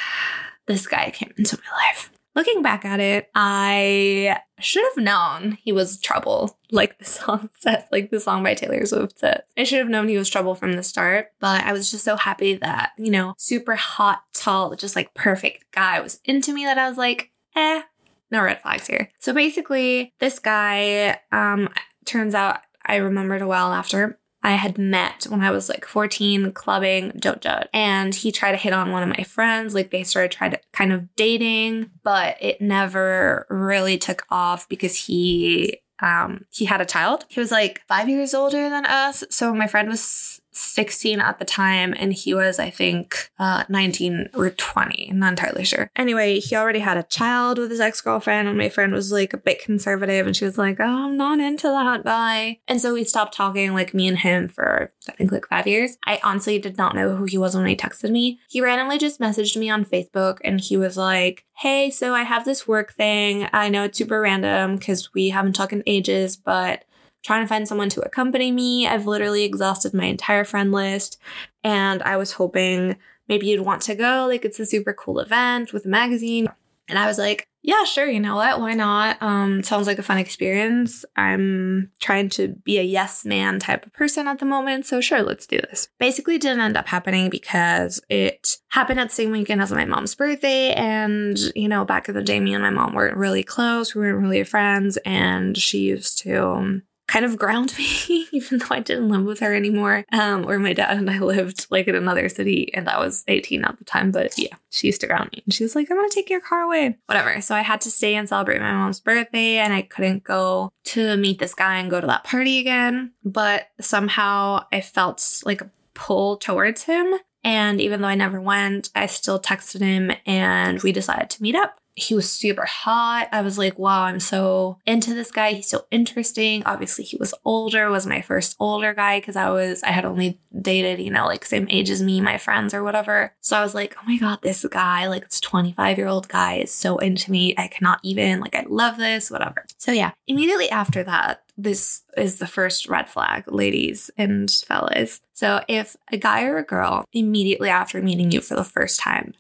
this 0.68 0.88
guy 0.88 1.12
came 1.12 1.34
into 1.38 1.58
my 1.58 1.86
life. 1.86 2.12
Looking 2.36 2.62
back 2.62 2.86
at 2.86 3.00
it, 3.00 3.32
I 3.34 4.38
should 4.60 4.84
have 4.84 5.04
known 5.04 5.58
he 5.64 5.72
was 5.72 6.00
trouble, 6.00 6.60
like 6.72 7.00
the 7.00 7.06
song 7.06 7.50
says, 7.60 7.84
like 7.92 8.12
the 8.12 8.20
song 8.20 8.44
by 8.44 8.54
Taylor 8.54 8.86
Swift 8.86 9.18
says. 9.18 9.42
I 9.58 9.64
should 9.64 9.80
have 9.80 9.90
known 9.90 10.08
he 10.08 10.20
was 10.20 10.30
trouble 10.30 10.54
from 10.54 10.74
the 10.74 10.84
start, 10.84 11.30
but 11.40 11.64
I 11.64 11.74
was 11.74 11.90
just 11.90 12.04
so 12.04 12.16
happy 12.16 12.54
that, 12.58 12.92
you 12.96 13.10
know, 13.10 13.34
super 13.40 13.76
hot, 13.76 14.22
tall, 14.36 14.76
just 14.76 14.96
like 14.96 15.16
perfect 15.16 15.66
guy 15.72 16.00
was 16.00 16.20
into 16.26 16.54
me 16.54 16.64
that 16.66 16.78
I 16.78 16.88
was 16.88 16.98
like, 16.98 17.32
eh, 17.56 17.82
no 18.32 18.42
red 18.42 18.62
flags 18.62 18.88
here. 18.88 19.10
So 19.20 19.34
basically, 19.34 20.14
this 20.20 20.40
guy, 20.40 21.20
um, 21.32 21.70
turns 22.06 22.34
out 22.34 22.60
I 22.86 22.96
remembered 22.98 23.42
a 23.42 23.48
while 23.48 23.74
after. 23.74 24.18
I 24.44 24.52
had 24.52 24.78
met 24.78 25.26
when 25.30 25.42
I 25.42 25.52
was 25.52 25.68
like 25.68 25.86
14 25.86 26.54
clubbing 26.54 27.12
Jojo 27.14 27.66
and 27.74 28.16
he 28.16 28.32
tried 28.32 28.52
to 28.52 28.58
hit 28.58 28.72
on 28.72 28.92
one 28.92 29.04
of 29.04 29.10
my 29.10 29.24
friends. 29.24 29.76
Like 29.76 29.90
they 29.92 30.04
started 30.04 30.32
trying 30.32 30.52
to 30.52 30.60
kind 30.72 30.94
of 30.94 31.14
dating, 31.16 31.90
but 32.04 32.38
it 32.40 32.62
never 32.62 33.46
really 33.50 33.98
took 33.98 34.26
off 34.30 34.70
because 34.70 34.96
he 34.96 35.82
um 36.02 36.46
he 36.52 36.66
had 36.66 36.80
a 36.80 36.86
child. 36.86 37.26
He 37.28 37.40
was 37.40 37.52
like 37.52 37.82
5 37.88 38.08
years 38.08 38.34
older 38.34 38.70
than 38.70 38.86
us. 38.86 39.24
So 39.30 39.54
my 39.54 39.68
friend 39.68 39.90
was 39.90 40.40
16 40.58 41.20
at 41.20 41.40
the 41.40 41.46
time, 41.46 41.94
and 41.98 42.14
he 42.14 42.34
was, 42.34 42.60
I 42.60 42.70
think, 42.70 43.30
uh, 43.40 43.64
19 43.70 44.30
or 44.34 44.50
20. 44.50 45.10
I'm 45.12 45.20
not 45.20 45.30
entirely 45.30 45.64
sure. 45.64 45.90
Anyway, 45.96 46.40
he 46.40 46.56
already 46.56 46.80
had 46.80 46.98
a 46.98 47.04
child 47.04 47.58
with 47.58 47.72
his 47.72 47.80
ex 47.80 48.02
girlfriend, 48.02 48.48
and 48.48 48.58
my 48.58 48.70
friend 48.70 48.94
was 48.94 49.12
like 49.12 49.34
a 49.34 49.38
bit 49.38 49.64
conservative, 49.64 50.26
and 50.26 50.36
she 50.36 50.46
was 50.46 50.58
like, 50.58 50.80
Oh, 50.80 51.06
I'm 51.08 51.18
not 51.18 51.40
into 51.40 51.68
that 51.68 52.04
guy. 52.04 52.60
And 52.68 52.82
so 52.82 52.94
we 52.94 53.04
stopped 53.04 53.36
talking, 53.36 53.74
like 53.74 53.94
me 53.94 54.08
and 54.08 54.18
him, 54.18 54.48
for 54.48 54.92
I 55.08 55.12
think 55.14 55.32
like 55.32 55.48
five 55.48 55.68
years. 55.68 55.98
I 56.06 56.20
honestly 56.24 56.60
did 56.60 56.78
not 56.78 56.96
know 56.96 57.16
who 57.16 57.26
he 57.26 57.38
was 57.38 57.56
when 57.56 57.66
he 57.66 57.76
texted 57.76 58.12
me. 58.12 58.40
He 58.50 58.62
randomly 58.62 58.98
just 58.98 59.20
messaged 59.20 59.58
me 59.58 59.70
on 59.70 59.86
Facebook, 59.86 60.40
and 60.44 60.60
he 60.60 60.78
was 60.78 60.98
like, 60.98 61.46
Hey, 61.58 61.90
so 61.90 62.14
I 62.14 62.24
have 62.24 62.46
this 62.46 62.68
work 62.68 62.94
thing. 62.94 63.48
I 63.52 63.70
know 63.70 63.84
it's 63.86 63.98
super 63.98 64.22
random 64.22 64.76
because 64.76 65.14
we 65.14 65.30
haven't 65.30 65.54
talked 65.54 65.74
in 65.74 65.84
ages, 65.88 66.38
but 66.38 66.84
trying 67.28 67.44
to 67.44 67.48
find 67.48 67.68
someone 67.68 67.90
to 67.90 68.02
accompany 68.02 68.54
me. 68.54 68.88
I've 68.88 69.06
literally 69.06 69.44
exhausted 69.44 69.94
my 69.94 70.06
entire 70.06 70.46
friend 70.46 70.72
list 70.72 71.20
and 71.62 72.02
I 72.04 72.16
was 72.16 72.32
hoping 72.32 72.96
maybe 73.28 73.48
you'd 73.48 73.66
want 73.66 73.82
to 73.84 73.96
go. 73.96 74.28
Like 74.30 74.46
it's 74.46 74.62
a 74.62 74.66
super 74.66 74.94
cool 74.94 75.20
event 75.20 75.74
with 75.74 75.86
a 75.86 75.90
magazine. 75.90 76.48
And 76.88 76.98
I 76.98 77.06
was 77.06 77.18
like, 77.18 77.46
yeah, 77.64 77.84
sure, 77.84 78.08
you 78.08 78.22
know 78.22 78.38
what? 78.38 78.62
Why 78.62 78.76
not? 78.76 79.22
Um, 79.22 79.62
sounds 79.62 79.88
like 79.88 80.00
a 80.00 80.04
fun 80.04 80.20
experience. 80.20 81.04
I'm 81.18 81.92
trying 82.00 82.30
to 82.30 82.48
be 82.64 82.78
a 82.78 82.82
yes 82.82 83.26
man 83.26 83.60
type 83.60 83.86
of 83.86 83.92
person 83.92 84.26
at 84.26 84.40
the 84.40 84.46
moment, 84.46 84.86
so 84.86 85.02
sure, 85.02 85.22
let's 85.22 85.46
do 85.46 85.58
this. 85.58 85.90
Basically, 86.00 86.38
didn't 86.38 86.62
end 86.62 86.78
up 86.78 86.88
happening 86.88 87.30
because 87.30 88.00
it 88.08 88.56
happened 88.70 89.02
at 89.02 89.10
the 89.10 89.16
same 89.16 89.32
weekend 89.32 89.62
as 89.62 89.74
my 89.74 89.84
mom's 89.84 90.16
birthday, 90.16 90.72
and 90.76 91.38
you 91.56 91.68
know, 91.68 91.84
back 91.84 92.08
in 92.08 92.16
the 92.16 92.24
day, 92.24 92.40
me 92.40 92.54
and 92.54 92.64
my 92.64 92.70
mom 92.70 92.94
weren't 92.94 93.18
really 93.18 93.44
close. 93.44 93.94
We 93.94 94.00
weren't 94.00 94.22
really 94.22 94.46
friends, 94.46 94.96
and 95.04 95.58
she 95.58 95.80
used 95.80 96.20
to 96.20 96.84
kind 97.08 97.26
of 97.26 97.38
ground 97.38 97.74
me, 97.78 98.28
even 98.32 98.60
though 98.60 98.68
I 98.72 98.80
didn't 98.80 99.10
live 99.10 99.24
with 99.24 99.40
her 99.40 99.54
anymore. 99.54 100.06
Um, 100.12 100.46
or 100.48 100.60
my 100.60 100.74
dad 100.74 100.98
and 100.98 101.10
I 101.10 101.20
lived 101.20 101.68
like 101.70 101.88
in 101.88 101.96
another 101.96 102.30
city, 102.30 102.74
and 102.74 102.90
I 102.90 103.00
was 103.00 103.24
18 103.28 103.64
at 103.64 103.78
the 103.78 103.86
time. 103.86 104.12
But 104.12 104.38
yeah, 104.38 104.56
she 104.70 104.88
used 104.88 105.02
to 105.02 105.08
ground 105.08 105.30
me. 105.34 105.42
And 105.46 105.54
she 105.54 105.64
was 105.64 105.76
like, 105.76 105.90
I'm 105.90 105.98
gonna 105.98 106.10
take 106.10 106.30
your 106.30 106.42
car 106.42 106.62
away. 106.62 106.98
Whatever. 107.06 107.42
So 107.42 107.56
I 107.56 107.62
had 107.62 107.82
to 107.82 107.92
stay 107.92 108.16
and 108.16 108.28
celebrate 108.28 108.60
my 108.60 108.72
mom's 108.72 109.00
birthday, 109.00 109.58
and 109.58 109.74
I 109.74 109.82
couldn't 109.82 110.24
go 110.24 110.72
to 110.86 111.18
meet 111.18 111.40
this 111.40 111.54
guy 111.54 111.78
and 111.78 111.90
go 111.90 112.02
to 112.02 112.08
that 112.08 112.24
party 112.24 112.60
again. 112.60 113.14
But 113.24 113.70
somehow 113.80 114.66
I 114.72 114.82
felt 114.82 115.42
like 115.46 115.62
a 115.62 115.72
pull 115.94 116.38
towards 116.38 116.84
him. 116.84 117.14
And 117.44 117.80
even 117.80 118.02
though 118.02 118.08
I 118.08 118.16
never 118.16 118.42
went, 118.42 118.90
I 118.94 119.06
still 119.06 119.40
texted 119.40 119.80
him 119.80 120.12
and 120.26 120.82
we 120.84 120.92
decided 120.92 121.30
to 121.32 121.42
meet 121.42 121.56
up 121.56 121.80
he 121.98 122.14
was 122.14 122.32
super 122.32 122.66
hot. 122.66 123.28
I 123.32 123.42
was 123.42 123.58
like, 123.58 123.80
wow, 123.80 124.04
I'm 124.04 124.20
so 124.20 124.78
into 124.86 125.16
this 125.16 125.32
guy. 125.32 125.54
He's 125.54 125.68
so 125.68 125.86
interesting. 125.90 126.62
Obviously, 126.64 127.04
he 127.04 127.18
was 127.18 127.34
older, 127.44 127.90
was 127.90 128.06
my 128.06 128.22
first 128.22 128.56
older 128.60 128.94
guy 128.94 129.20
because 129.20 129.36
I 129.36 129.50
was, 129.50 129.82
I 129.82 129.90
had 129.90 130.06
only 130.06 130.40
dated, 130.62 131.00
you 131.00 131.10
know, 131.10 131.26
like 131.26 131.44
same 131.44 131.66
age 131.72 131.90
as 131.90 132.04
me, 132.04 132.22
my 132.22 132.38
friends 132.38 132.76
or 132.76 132.84
whatever. 132.84 133.34
So 133.42 133.58
I 133.58 133.64
was 133.64 133.74
like, 133.74 133.96
oh 133.98 134.06
my 134.06 134.18
God, 134.18 134.44
this 134.44 134.64
guy, 134.70 135.08
like 135.08 135.28
this 135.28 135.42
25 135.42 135.98
year 135.98 136.06
old 136.06 136.30
guy 136.30 136.58
is 136.58 136.72
so 136.72 137.00
into 137.00 137.32
me. 137.32 137.56
I 137.58 137.68
cannot 137.68 138.00
even, 138.04 138.42
like, 138.42 138.56
I 138.56 138.66
love 138.70 138.98
this, 138.98 139.32
whatever. 139.32 139.66
So 139.80 139.92
yeah, 139.92 140.12
immediately 140.28 140.70
after 140.70 141.04
that, 141.04 141.46
this 141.58 142.04
is 142.16 142.38
the 142.38 142.46
first 142.46 142.88
red 142.88 143.10
flag, 143.10 143.52
ladies 143.52 144.12
and 144.20 144.52
fellas. 144.52 145.20
So 145.34 145.64
if 145.68 145.96
a 146.12 146.18
guy 146.18 146.44
or 146.44 146.58
a 146.58 146.64
girl 146.64 147.06
immediately 147.12 147.70
after 147.70 148.04
meeting 148.04 148.32
you 148.32 148.42
for 148.42 148.56
the 148.56 148.64
first 148.64 149.00
time 149.00 149.34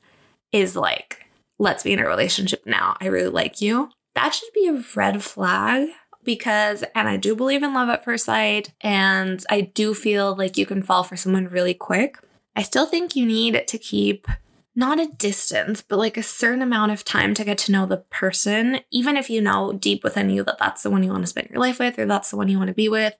is 0.51 0.75
like, 0.75 1.26
let's 1.59 1.83
be 1.83 1.93
in 1.93 1.99
a 1.99 2.07
relationship 2.07 2.63
now. 2.65 2.95
I 3.01 3.07
really 3.07 3.29
like 3.29 3.61
you. 3.61 3.89
That 4.15 4.33
should 4.33 4.53
be 4.53 4.67
a 4.67 4.83
red 4.95 5.23
flag 5.23 5.89
because, 6.23 6.83
and 6.95 7.07
I 7.07 7.17
do 7.17 7.35
believe 7.35 7.63
in 7.63 7.73
love 7.73 7.89
at 7.89 8.03
first 8.03 8.25
sight, 8.25 8.73
and 8.81 9.43
I 9.49 9.61
do 9.61 9.93
feel 9.93 10.35
like 10.35 10.57
you 10.57 10.65
can 10.65 10.83
fall 10.83 11.03
for 11.03 11.15
someone 11.15 11.47
really 11.47 11.73
quick. 11.73 12.17
I 12.55 12.63
still 12.63 12.85
think 12.85 13.15
you 13.15 13.25
need 13.25 13.67
to 13.67 13.77
keep 13.77 14.27
not 14.75 14.99
a 14.99 15.07
distance, 15.07 15.81
but 15.81 15.97
like 15.97 16.17
a 16.17 16.23
certain 16.23 16.61
amount 16.61 16.91
of 16.91 17.03
time 17.03 17.33
to 17.33 17.43
get 17.43 17.57
to 17.59 17.71
know 17.71 17.85
the 17.85 17.97
person, 17.97 18.81
even 18.91 19.17
if 19.17 19.29
you 19.29 19.41
know 19.41 19.73
deep 19.73 20.03
within 20.03 20.29
you 20.29 20.43
that 20.43 20.59
that's 20.59 20.83
the 20.83 20.89
one 20.89 21.01
you 21.01 21.11
want 21.11 21.23
to 21.23 21.27
spend 21.27 21.49
your 21.49 21.59
life 21.59 21.79
with 21.79 21.97
or 21.97 22.05
that's 22.05 22.29
the 22.29 22.37
one 22.37 22.47
you 22.47 22.57
want 22.57 22.67
to 22.67 22.73
be 22.75 22.89
with 22.89 23.15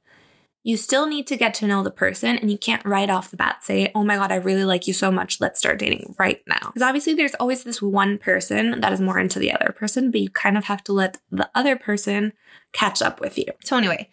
you 0.64 0.76
still 0.76 1.08
need 1.08 1.28
to 1.28 1.38
get 1.38 1.54
to 1.54 1.68
know 1.68 1.82
the 1.82 1.92
person 1.92 2.38
and 2.38 2.52
you 2.52 2.58
can't 2.58 2.86
right 2.86 3.10
off 3.10 3.32
the 3.32 3.38
bat 3.38 3.64
say, 3.64 3.92
oh 3.96 4.04
my 4.04 4.18
God, 4.18 4.32
I 4.32 4.36
really 4.36 4.66
like 4.66 4.86
you 4.86 4.94
so 4.94 5.10
much. 5.12 5.40
Let's 5.40 5.60
start 5.60 5.80
dating 5.80 6.16
right 6.20 6.42
now. 6.46 6.60
Because 6.60 6.82
obviously 6.82 7.14
there's 7.14 7.36
always 7.36 7.64
this 7.64 7.82
one 7.82 8.18
person 8.18 8.82
that 8.82 8.92
is 8.92 9.00
more 9.00 9.18
into 9.18 9.40
the 9.40 9.54
other 9.54 9.72
person, 9.72 10.12
but 10.12 10.20
you 10.20 10.30
kind 10.30 10.58
of 10.58 10.66
have 10.66 10.84
to 10.86 10.94
let 10.94 11.20
the 11.32 11.50
other 11.56 11.78
person 11.78 12.34
catch 12.74 13.02
up 13.02 13.22
with 13.22 13.38
you. 13.38 13.46
So 13.64 13.78
anyway, 13.78 14.10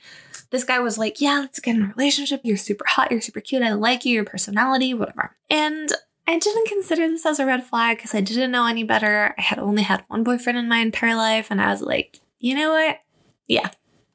this 0.51 0.65
guy 0.65 0.79
was 0.79 0.97
like, 0.97 1.21
yeah, 1.21 1.41
let's 1.41 1.59
get 1.59 1.75
in 1.75 1.83
a 1.83 1.93
relationship. 1.97 2.41
You're 2.45 2.57
super 2.57 2.85
hot. 2.87 3.11
You're 3.11 3.21
super 3.21 3.41
cute. 3.41 3.63
I 3.63 3.73
like 3.73 4.05
you, 4.05 4.15
your 4.15 4.25
personality, 4.25 4.95
whatever. 4.95 5.35
And 5.51 5.91
I 6.27 6.39
didn't 6.39 6.69
consider 6.69 7.09
this 7.09 7.27
as 7.27 7.41
a 7.41 7.47
red 7.47 7.65
flag 7.65 7.97
because 7.97 8.15
I 8.15 8.21
didn't 8.21 8.53
know 8.53 8.67
any 8.67 8.85
better. 8.85 9.35
I 9.37 9.43
had 9.43 9.59
only 9.59 9.83
had 9.83 10.05
one 10.07 10.23
boyfriend 10.23 10.59
in 10.59 10.69
my 10.69 10.79
entire 10.79 11.17
life. 11.17 11.49
And 11.51 11.61
I 11.61 11.71
was 11.71 11.83
like, 11.83 12.21
you 12.39 12.55
know 12.55 12.71
what? 12.71 13.01
Yeah, 13.49 13.71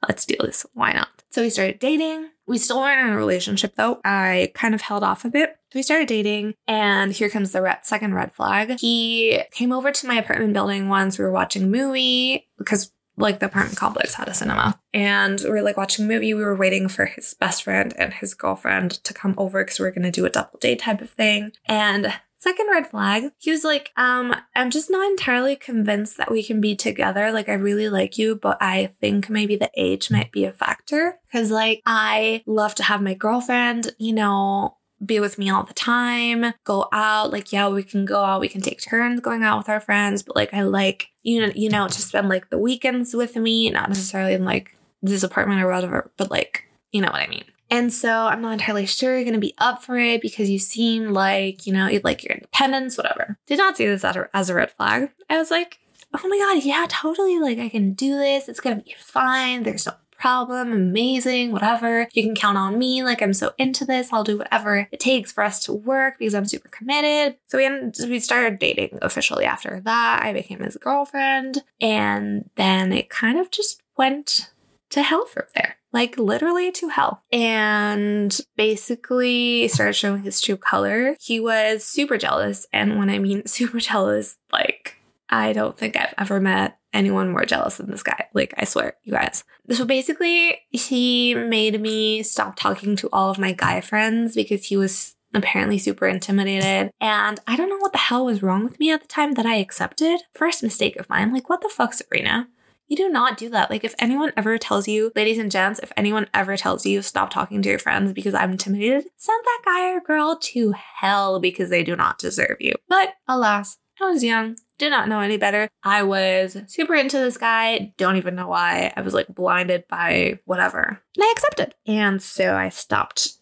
let's 0.09 0.25
do 0.25 0.35
this. 0.39 0.65
Why 0.73 0.91
not? 0.91 1.07
So 1.29 1.43
we 1.43 1.49
started 1.51 1.79
dating. 1.79 2.29
We 2.47 2.57
still 2.57 2.79
weren't 2.79 3.07
in 3.07 3.13
a 3.13 3.17
relationship 3.17 3.75
though. 3.75 4.01
I 4.03 4.51
kind 4.55 4.73
of 4.73 4.81
held 4.81 5.03
off 5.03 5.23
a 5.23 5.29
bit. 5.29 5.55
So 5.71 5.77
we 5.77 5.83
started 5.83 6.07
dating, 6.07 6.55
and 6.67 7.13
here 7.13 7.29
comes 7.29 7.51
the 7.51 7.61
red, 7.61 7.85
second 7.85 8.15
red 8.15 8.33
flag. 8.33 8.79
He 8.79 9.43
came 9.51 9.71
over 9.71 9.91
to 9.91 10.07
my 10.07 10.15
apartment 10.15 10.53
building 10.53 10.89
once. 10.89 11.19
We 11.19 11.25
were 11.25 11.31
watching 11.31 11.63
a 11.63 11.67
movie 11.67 12.49
because 12.57 12.91
like 13.17 13.39
the 13.39 13.45
apartment 13.45 13.77
complex 13.77 14.15
had 14.15 14.29
a 14.29 14.33
cinema. 14.33 14.79
And 14.93 15.39
we 15.43 15.49
were 15.49 15.61
like 15.61 15.77
watching 15.77 16.05
a 16.05 16.07
movie. 16.07 16.33
We 16.33 16.43
were 16.43 16.55
waiting 16.55 16.87
for 16.87 17.05
his 17.05 17.35
best 17.35 17.63
friend 17.63 17.93
and 17.97 18.13
his 18.13 18.33
girlfriend 18.33 18.91
to 19.03 19.13
come 19.13 19.35
over 19.37 19.63
because 19.63 19.77
we 19.77 19.85
were 19.85 19.91
going 19.91 20.03
to 20.03 20.11
do 20.11 20.25
a 20.25 20.29
double 20.29 20.57
date 20.59 20.79
type 20.79 21.01
of 21.01 21.09
thing. 21.09 21.51
And 21.65 22.13
Second 22.41 22.67
red 22.71 22.87
flag, 22.87 23.31
he 23.37 23.51
was 23.51 23.65
like, 23.65 23.91
um, 23.97 24.33
I'm 24.55 24.71
just 24.71 24.89
not 24.89 25.05
entirely 25.05 25.57
convinced 25.57 26.15
that 26.17 26.31
we 26.31 26.41
can 26.41 26.61
be 26.61 26.73
together. 26.73 27.33
Like, 27.33 27.49
I 27.49 27.53
really 27.53 27.89
like 27.89 28.17
you, 28.17 28.35
but 28.35 28.57
I 28.61 28.91
think 29.01 29.29
maybe 29.29 29.57
the 29.57 29.69
age 29.75 30.09
might 30.09 30.31
be 30.31 30.45
a 30.45 30.53
factor. 30.53 31.19
Cause, 31.33 31.51
like, 31.51 31.81
I 31.85 32.41
love 32.45 32.75
to 32.75 32.83
have 32.83 33.01
my 33.01 33.13
girlfriend, 33.13 33.93
you 33.97 34.13
know, 34.13 34.77
be 35.05 35.19
with 35.19 35.37
me 35.37 35.49
all 35.49 35.63
the 35.63 35.73
time, 35.73 36.53
go 36.63 36.87
out. 36.93 37.31
Like, 37.31 37.51
yeah, 37.51 37.67
we 37.67 37.83
can 37.83 38.05
go 38.05 38.23
out, 38.23 38.41
we 38.41 38.47
can 38.47 38.61
take 38.61 38.81
turns 38.81 39.19
going 39.19 39.43
out 39.43 39.57
with 39.57 39.69
our 39.69 39.81
friends, 39.81 40.23
but 40.23 40.35
like, 40.37 40.53
I 40.53 40.63
like, 40.63 41.09
you 41.23 41.41
know, 41.41 41.51
you 41.53 41.69
know, 41.69 41.87
to 41.87 42.01
spend 42.01 42.29
like 42.29 42.49
the 42.49 42.57
weekends 42.57 43.13
with 43.13 43.35
me, 43.35 43.69
not 43.69 43.89
necessarily 43.89 44.33
in 44.33 44.45
like 44.45 44.77
this 45.01 45.23
apartment 45.23 45.61
or 45.61 45.67
whatever, 45.67 46.11
but 46.17 46.31
like, 46.31 46.65
you 46.91 47.01
know 47.01 47.11
what 47.11 47.21
I 47.21 47.27
mean. 47.27 47.45
And 47.69 47.93
so 47.93 48.09
I'm 48.09 48.41
not 48.41 48.53
entirely 48.53 48.85
sure 48.85 49.15
you're 49.15 49.23
going 49.23 49.33
to 49.33 49.39
be 49.39 49.53
up 49.59 49.83
for 49.83 49.97
it 49.97 50.21
because 50.21 50.49
you 50.49 50.59
seem 50.59 51.09
like, 51.09 51.67
you 51.67 51.73
know, 51.73 51.87
you'd 51.87 52.03
like 52.03 52.23
your 52.23 52.33
independence, 52.33 52.97
whatever. 52.97 53.37
Did 53.45 53.59
not 53.59 53.77
see 53.77 53.85
this 53.85 54.03
as 54.33 54.49
a 54.49 54.53
red 54.53 54.71
flag. 54.71 55.11
I 55.29 55.37
was 55.37 55.51
like, 55.51 55.79
oh 56.13 56.27
my 56.27 56.37
God, 56.37 56.63
yeah, 56.63 56.85
totally. 56.89 57.39
Like, 57.39 57.59
I 57.59 57.69
can 57.69 57.93
do 57.93 58.17
this. 58.17 58.49
It's 58.49 58.59
going 58.59 58.77
to 58.77 58.83
be 58.83 58.95
fine. 58.97 59.63
There's 59.63 59.85
no 59.85 59.93
problem. 60.17 60.71
Amazing, 60.71 61.51
whatever. 61.51 62.07
You 62.13 62.23
can 62.23 62.35
count 62.35 62.57
on 62.57 62.77
me. 62.77 63.03
Like, 63.03 63.21
I'm 63.21 63.33
so 63.33 63.53
into 63.57 63.85
this. 63.85 64.11
I'll 64.11 64.23
do 64.23 64.39
whatever 64.39 64.87
it 64.91 64.99
takes 64.99 65.31
for 65.31 65.43
us 65.43 65.59
to 65.65 65.73
work 65.73 66.15
because 66.19 66.35
I'm 66.35 66.45
super 66.45 66.69
committed. 66.69 67.37
So 67.47 67.57
we, 67.57 67.65
ended, 67.65 68.09
we 68.09 68.19
started 68.19 68.59
dating 68.59 68.99
officially 69.01 69.45
after 69.45 69.79
that. 69.85 70.21
I 70.23 70.33
became 70.33 70.59
his 70.59 70.75
girlfriend. 70.75 71.63
And 71.79 72.49
then 72.55 72.91
it 72.91 73.09
kind 73.09 73.39
of 73.39 73.51
just 73.51 73.81
went 73.95 74.49
to 74.89 75.03
hell 75.03 75.25
from 75.25 75.45
there 75.55 75.77
like 75.91 76.17
literally 76.17 76.71
to 76.73 76.89
hell. 76.89 77.21
And 77.31 78.37
basically 78.55 79.67
started 79.67 79.93
showing 79.93 80.23
his 80.23 80.41
true 80.41 80.57
color. 80.57 81.15
He 81.19 81.39
was 81.39 81.83
super 81.83 82.17
jealous. 82.17 82.67
And 82.71 82.99
when 82.99 83.09
I 83.09 83.19
mean 83.19 83.45
super 83.45 83.79
jealous, 83.79 84.37
like 84.51 84.97
I 85.29 85.53
don't 85.53 85.77
think 85.77 85.95
I've 85.95 86.13
ever 86.17 86.39
met 86.39 86.79
anyone 86.93 87.29
more 87.29 87.45
jealous 87.45 87.77
than 87.77 87.91
this 87.91 88.03
guy. 88.03 88.27
Like, 88.33 88.53
I 88.57 88.65
swear, 88.65 88.95
you 89.03 89.13
guys. 89.13 89.43
So 89.69 89.85
basically, 89.85 90.59
he 90.69 91.35
made 91.35 91.79
me 91.79 92.23
stop 92.23 92.55
talking 92.55 92.95
to 92.97 93.09
all 93.13 93.29
of 93.29 93.37
my 93.37 93.51
guy 93.51 93.81
friends 93.81 94.35
because 94.35 94.65
he 94.65 94.77
was 94.77 95.15
apparently 95.33 95.77
super 95.77 96.07
intimidated. 96.07 96.91
And 96.99 97.39
I 97.45 97.55
don't 97.55 97.69
know 97.69 97.77
what 97.77 97.91
the 97.91 97.99
hell 97.99 98.25
was 98.25 98.41
wrong 98.41 98.63
with 98.63 98.79
me 98.79 98.91
at 98.91 99.01
the 99.01 99.07
time 99.07 99.33
that 99.33 99.45
I 99.45 99.55
accepted. 99.55 100.21
First 100.33 100.63
mistake 100.63 100.95
of 100.95 101.09
mine. 101.09 101.31
Like, 101.31 101.49
what 101.49 101.61
the 101.61 101.69
fuck, 101.69 101.93
Sabrina? 101.93 102.47
You 102.89 102.97
do 102.97 103.07
not 103.07 103.37
do 103.37 103.49
that. 103.49 103.69
Like, 103.69 103.83
if 103.83 103.93
anyone 103.99 104.33
ever 104.35 104.57
tells 104.57 104.87
you, 104.87 105.11
ladies 105.15 105.37
and 105.37 105.51
gents, 105.51 105.79
if 105.79 105.91
anyone 105.95 106.25
ever 106.33 106.57
tells 106.57 106.87
you, 106.87 107.03
stop 107.03 107.29
talking 107.29 107.61
to 107.61 107.69
your 107.69 107.77
friends 107.77 108.13
because 108.13 108.33
I'm 108.33 108.51
intimidated, 108.51 109.05
send 109.15 109.43
that 109.45 109.61
guy 109.63 109.91
or 109.91 110.01
girl 110.01 110.39
to 110.41 110.71
hell 110.71 111.39
because 111.39 111.69
they 111.69 111.83
do 111.83 111.95
not 111.95 112.17
deserve 112.17 112.57
you. 112.59 112.73
But 112.87 113.13
alas, 113.27 113.77
I 114.01 114.09
was 114.09 114.23
young, 114.23 114.57
did 114.79 114.89
not 114.89 115.07
know 115.07 115.19
any 115.19 115.37
better. 115.37 115.69
I 115.83 116.01
was 116.01 116.57
super 116.65 116.95
into 116.95 117.19
this 117.19 117.37
guy, 117.37 117.93
don't 117.97 118.15
even 118.15 118.33
know 118.33 118.47
why. 118.47 118.91
I 118.95 119.01
was 119.01 119.13
like 119.13 119.27
blinded 119.27 119.87
by 119.87 120.39
whatever. 120.45 120.99
And 121.15 121.23
I 121.23 121.31
accepted. 121.31 121.75
And 121.85 122.19
so 122.19 122.55
I 122.55 122.69
stopped 122.69 123.33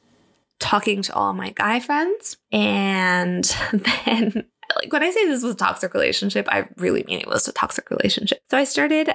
talking 0.59 1.01
to 1.03 1.13
all 1.13 1.31
my 1.31 1.51
guy 1.51 1.79
friends. 1.79 2.35
And 2.51 3.45
then 3.71 4.45
like 4.75 4.91
when 4.91 5.03
I 5.03 5.11
say 5.11 5.25
this 5.25 5.43
was 5.43 5.53
a 5.53 5.57
toxic 5.57 5.93
relationship, 5.93 6.47
I 6.49 6.67
really 6.75 7.05
mean 7.07 7.19
it 7.19 7.27
was 7.27 7.47
a 7.47 7.53
toxic 7.53 7.89
relationship. 7.89 8.39
So 8.49 8.57
I 8.57 8.65
started 8.65 9.09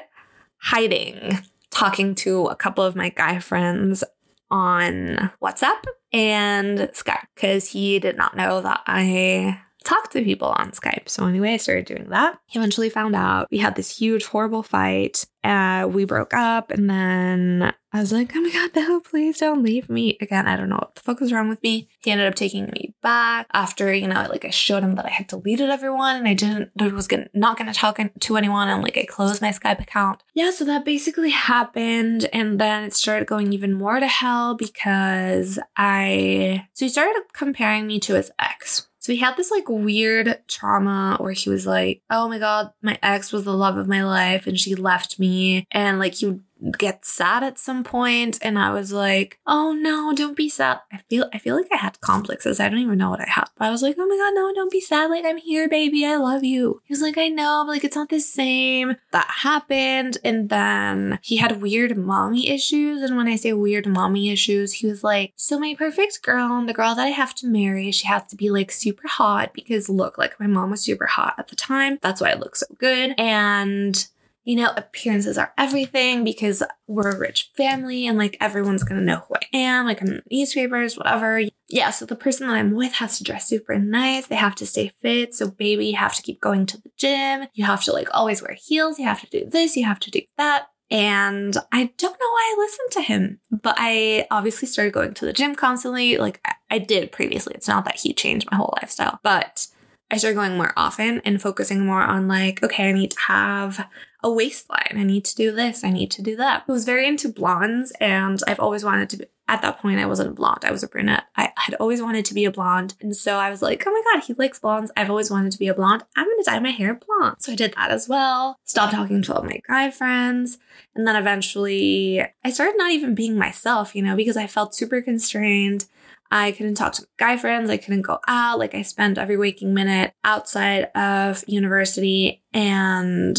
hiding, 0.63 1.39
talking 1.71 2.15
to 2.15 2.47
a 2.47 2.57
couple 2.57 2.85
of 2.85 2.97
my 2.97 3.09
guy 3.09 3.41
friends 3.41 4.05
on 4.51 5.31
WhatsApp 5.43 5.83
and 6.13 6.79
Skype 6.79 7.27
because 7.35 7.69
he 7.69 7.99
did 7.99 8.17
not 8.17 8.37
know 8.37 8.61
that 8.61 8.81
I 8.87 9.61
talk 9.83 10.11
to 10.11 10.23
people 10.23 10.49
on 10.49 10.73
Skype. 10.73 11.09
So 11.09 11.27
anyway, 11.27 11.55
I 11.55 11.57
started 11.57 11.87
doing 11.87 12.09
that. 12.11 12.39
He 12.47 12.59
eventually 12.59 12.91
found 12.91 13.15
out 13.15 13.49
we 13.51 13.59
had 13.59 13.75
this 13.75 13.97
huge, 13.97 14.27
horrible 14.27 14.63
fight. 14.63 15.27
Uh, 15.45 15.89
we 15.91 16.05
broke 16.05 16.33
up, 16.35 16.71
and 16.71 16.89
then 16.89 17.75
I 17.93 17.99
was 17.99 18.13
like, 18.13 18.31
"Oh 18.35 18.41
my 18.41 18.51
god, 18.51 18.71
no! 18.77 19.01
Please 19.01 19.39
don't 19.39 19.63
leave 19.63 19.91
me 19.91 20.17
again." 20.21 20.47
I 20.47 20.57
don't 20.57 20.69
know 20.69 20.77
what 20.77 20.95
the 20.95 21.01
fuck 21.01 21.21
was 21.21 21.33
wrong 21.33 21.49
with 21.49 21.61
me. 21.65 21.89
He 21.99 22.13
ended 22.13 22.29
up 22.29 22.37
taking 22.37 22.67
me 22.67 22.95
back 23.03 23.49
after 23.53 23.93
you 23.93 24.07
know, 24.07 24.27
like 24.31 24.45
I 24.45 24.51
showed 24.51 24.85
him 24.85 24.95
that 24.95 25.05
I 25.07 25.11
had 25.11 25.27
deleted 25.27 25.69
everyone, 25.69 26.15
and 26.15 26.29
I 26.29 26.35
didn't. 26.35 26.71
I 26.79 26.87
was 26.89 27.09
gonna 27.09 27.29
not 27.35 27.59
gonna 27.59 27.75
talk 27.75 27.99
to 28.21 28.37
anyone, 28.37 28.69
and 28.69 28.85
like 28.85 28.97
I 28.97 29.05
closed 29.05 29.43
my 29.43 29.51
Skype 29.51 29.81
account. 29.81 30.23
Yeah, 30.33 30.53
so 30.53 30.65
that 30.65 30.85
basically 30.85 31.31
happened, 31.31 32.29
and 32.33 32.61
then 32.61 32.85
it 32.85 32.95
started 32.95 33.27
going 33.27 33.53
even 33.53 33.73
more 33.73 33.99
to 33.99 34.07
hell 34.07 34.55
because 34.55 35.59
I. 35.77 36.69
So 36.75 36.85
he 36.85 36.89
started 36.89 37.21
comparing 37.33 37.89
me 37.89 37.99
to 38.01 38.15
his 38.15 38.31
ex. 38.39 38.87
So 39.03 39.13
he 39.13 39.19
had 39.19 39.37
this 39.37 39.51
like 39.51 39.69
weird 39.69 40.39
trauma 40.47 41.17
where 41.19 41.33
he 41.33 41.51
was 41.51 41.67
like, 41.67 42.03
oh 42.09 42.29
my 42.29 42.39
God, 42.39 42.71
my 42.83 42.97
ex 43.03 43.33
was 43.33 43.45
the 43.45 43.53
love 43.53 43.77
of 43.77 43.89
my 43.89 44.05
life 44.05 44.47
and 44.47 44.59
she 44.59 44.77
left 44.77 45.19
me. 45.19 45.67
And 45.73 45.99
like 45.99 46.15
he 46.15 46.27
would 46.27 46.45
get 46.79 47.05
sad 47.05 47.43
at 47.43 47.59
some 47.59 47.85
point 47.85 48.39
and 48.43 48.59
I 48.59 48.73
was 48.73 48.93
like, 48.93 49.39
"Oh 49.47 49.73
no, 49.73 50.13
don't 50.15 50.37
be 50.37 50.49
sad." 50.49 50.81
I 50.93 50.99
feel 51.11 51.29
I 51.33 51.39
feel 51.39 51.57
like 51.57 51.69
I 51.73 51.77
had 51.77 52.01
complexes. 52.01 52.61
I 52.61 52.69
don't 52.69 52.79
even 52.79 52.99
know 52.99 53.11
what 53.11 53.21
I 53.21 53.29
had. 53.29 53.47
But 53.57 53.67
I 53.67 53.71
was 53.71 53.83
like, 53.83 53.97
"Oh 53.99 54.07
my 54.07 54.17
god, 54.17 54.35
no, 54.35 54.53
don't 54.55 54.71
be 54.71 54.81
sad. 54.81 55.11
Like 55.11 55.25
I'm 55.25 55.39
here, 55.39 55.69
baby. 55.69 56.05
I 56.05 56.17
love 56.17 56.45
you." 56.45 56.81
He 56.85 56.93
was 56.93 57.03
like, 57.03 57.19
"I 57.19 57.29
know, 57.29 57.65
but 57.67 57.73
like 57.73 57.85
it's 57.85 57.97
not 57.97 58.09
the 58.09 58.21
same." 58.21 58.97
That 59.13 59.29
happened 59.43 60.19
and 60.25 60.49
then 60.49 61.19
he 61.23 61.37
had 61.37 61.63
weird 61.63 61.97
mommy 61.97 62.49
issues 62.49 63.03
and 63.03 63.17
when 63.17 63.29
I 63.29 63.37
say 63.37 63.53
weird 63.53 63.87
mommy 63.87 64.31
issues, 64.31 64.75
he 64.75 64.87
was 64.87 65.03
like, 65.05 65.33
"So 65.37 65.59
my 65.59 65.75
perfect 65.77 66.23
girl 66.23 66.53
the 66.67 66.75
girl 66.75 66.95
that 66.95 67.05
I 67.05 67.09
have 67.09 67.35
to 67.37 67.47
marry, 67.47 67.91
she 67.91 68.07
has 68.07 68.27
to 68.29 68.37
be 68.37 68.51
like 68.51 68.71
super 68.71 69.09
hot 69.09 69.53
because 69.53 69.89
look, 69.89 70.19
like 70.19 70.39
my 70.39 70.47
mom 70.47 70.71
was 70.71 70.83
super 70.83 71.07
hot 71.07 71.35
at 71.39 71.49
the 71.49 71.57
time. 71.57 71.99
That's 72.03 72.21
why 72.21 72.31
I 72.31 72.35
look 72.35 72.57
so 72.57 72.67
good." 72.79 73.15
And 73.19 74.07
you 74.45 74.57
know, 74.57 74.73
appearances 74.77 75.39
are 75.39 75.53
everything 75.57 76.25
because 76.25 76.63
we're 76.87 77.11
a 77.11 77.19
rich 77.19 77.51
family 77.57 78.07
and 78.07 78.19
like 78.19 78.37
everyone's 78.41 78.83
gonna 78.83 79.01
know 79.01 79.25
who 79.29 79.35
I 79.35 79.57
am, 79.57 79.87
like 79.87 80.03
I'm 80.03 80.09
in 80.09 80.23
newspapers, 80.31 80.97
whatever. 80.97 81.43
Yeah, 81.69 81.91
so 81.91 82.05
the 82.05 82.17
person 82.17 82.49
that 82.49 82.57
I'm 82.57 82.75
with 82.75 82.95
has 82.95 83.19
to 83.19 83.25
dress 83.25 83.49
super 83.49 83.79
nice. 83.79 84.27
They 84.27 84.37
have 84.37 84.55
to 84.57 84.67
stay 84.67 84.93
fit. 85.01 85.35
So, 85.35 85.51
baby, 85.51 85.87
you 85.87 85.97
have 85.97 86.15
to 86.17 86.23
keep 86.23 86.41
going 86.41 86.67
to 86.67 86.77
the 86.81 86.91
gym. 86.99 87.49
You 87.55 87.65
have 87.65 87.83
to 87.85 87.93
like 87.93 88.09
always 88.13 88.43
wear 88.43 88.57
heels. 88.61 88.99
You 88.99 89.07
have 89.07 89.21
to 89.21 89.31
do 89.31 89.49
this. 89.49 89.77
You 89.77 89.87
have 89.87 90.01
to 90.01 90.11
do 90.11 90.21
that. 90.37 90.67
And 90.91 91.57
I 91.73 91.91
don't 91.97 92.21
know 92.21 92.31
why 92.31 92.55
I 92.55 92.57
listened 92.59 92.91
to 92.91 93.01
him, 93.01 93.41
but 93.51 93.77
I 93.79 94.27
obviously 94.31 94.69
started 94.69 94.93
going 94.93 95.15
to 95.15 95.25
the 95.25 95.33
gym 95.33 95.55
constantly. 95.55 96.19
Like 96.19 96.47
I 96.71 96.79
did 96.79 97.13
previously. 97.13 97.55
It's 97.55 97.69
not 97.69 97.87
that 97.87 98.01
he 98.01 98.13
changed 98.13 98.51
my 98.51 98.59
whole 98.59 98.75
lifestyle, 98.81 99.19
but 99.23 99.69
I 100.13 100.19
started 100.19 100.37
going 100.37 100.57
more 100.57 100.75
often 100.77 101.21
and 101.25 101.41
focusing 101.41 101.87
more 101.87 102.03
on 102.03 102.29
like, 102.29 102.63
okay, 102.63 102.91
I 102.91 102.93
need 102.93 103.13
to 103.13 103.21
have 103.21 103.89
a 104.23 104.31
waistline. 104.31 104.93
I 104.93 105.05
need 105.05 105.25
to 105.25 105.35
do 105.35 105.51
this. 105.51 105.83
I 105.83 105.91
need 105.91 106.11
to 106.13 106.23
do 106.23 106.37
that. 106.37 106.65
I 106.69 106.73
was 106.73 106.85
very 106.85 107.09
into 107.09 107.31
blondes 107.31 107.93
and 107.99 108.39
I've 108.47 108.61
always 108.61 108.85
wanted 108.85 109.09
to 109.11 109.17
be, 109.17 109.25
at 109.49 109.63
that 109.63 109.79
point, 109.81 110.01
I 110.01 110.07
wasn't 110.07 110.31
a 110.31 110.35
blonde. 110.35 110.65
I 110.65 110.71
was 110.71 110.83
a 110.83 110.89
brunette. 110.89 111.25
I 111.35 111.53
had 111.57 111.75
always 111.75 112.03
wanted 112.03 112.27
to 112.27 112.35
be 112.35 112.45
a 112.45 112.51
blonde. 112.51 112.95
And 113.01 113.17
so 113.17 113.37
I 113.37 113.51
was 113.51 113.63
like, 113.63 113.83
oh 113.87 113.91
my 113.91 114.03
God, 114.13 114.25
he 114.25 114.35
likes 114.35 114.59
blondes. 114.59 114.93
I've 114.97 115.11
always 115.11 115.31
wanted 115.31 115.53
to 115.53 115.59
be 115.59 115.69
a 115.69 115.75
blonde. 115.75 116.05
I'm 116.15 116.27
going 116.27 116.39
to 116.39 116.45
dye 116.45 116.59
my 116.59 116.71
hair 116.71 116.95
blonde. 116.95 117.37
So 117.41 117.53
I 117.53 117.57
did 117.57 117.75
that 117.75 117.91
as 117.91 118.09
well. 118.09 118.59
Stopped 118.65 118.93
talking 118.93 119.23
to 119.23 119.35
all 119.35 119.43
my 119.43 119.61
guy 119.67 119.91
friends. 119.91 120.59
And 120.95 121.07
then 121.07 121.17
eventually 121.17 122.23
I 122.45 122.51
started 122.51 122.77
not 122.77 122.93
even 122.93 123.15
being 123.15 123.39
myself, 123.39 123.97
you 123.97 124.03
know, 124.03 124.15
because 124.15 124.37
I 124.37 124.47
felt 124.47 124.75
super 124.75 125.01
constrained. 125.01 125.87
I 126.33 126.53
couldn't 126.53 126.75
talk 126.75 126.95
to 126.95 127.07
guy 127.19 127.37
friends. 127.37 127.71
I 127.71 127.77
couldn't 127.77 128.03
go 128.03 128.19
out. 128.27 128.59
Like 128.59 128.75
I 128.75 128.83
spent 128.83 129.19
every 129.19 129.37
waking 129.37 129.75
minute 129.75 130.15
outside 130.25 130.85
of 130.95 131.45
university 131.47 132.43
and 132.55 133.39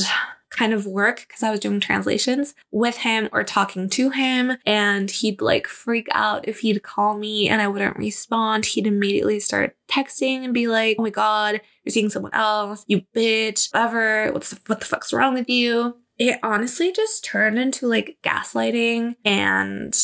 kind 0.52 0.72
of 0.72 0.86
work 0.86 1.26
because 1.28 1.42
I 1.42 1.50
was 1.50 1.60
doing 1.60 1.80
translations 1.80 2.54
with 2.72 2.98
him 2.98 3.30
or 3.32 3.44
talking 3.44 3.90
to 3.90 4.12
him. 4.12 4.58
And 4.68 5.10
he'd 5.10 5.42
like 5.42 5.66
freak 5.66 6.08
out 6.12 6.48
if 6.48 6.60
he'd 6.60 6.84
call 6.84 7.18
me 7.18 7.50
and 7.50 7.64
I 7.64 7.68
wouldn't 7.68 7.98
respond. 7.98 8.68
He'd 8.68 8.86
immediately 8.86 9.40
start 9.40 9.76
texting 9.90 10.44
and 10.44 10.54
be 10.54 10.68
like, 10.68 10.98
oh 11.00 11.04
my 11.04 11.10
God, 11.10 11.62
you're 11.84 11.92
seeing 11.92 12.12
someone 12.12 12.36
else, 12.36 12.86
you 12.88 13.02
bitch, 13.16 13.74
whatever. 13.74 14.32
What's 14.32 14.52
the, 14.52 14.60
what 14.68 14.80
the 14.80 14.86
fuck's 14.86 15.12
wrong 15.12 15.34
with 15.34 15.50
you? 15.50 15.98
It 16.20 16.40
honestly 16.44 16.92
just 16.92 17.26
turned 17.26 17.58
into 17.58 17.88
like 17.88 18.20
gaslighting 18.24 19.16
and 19.26 20.00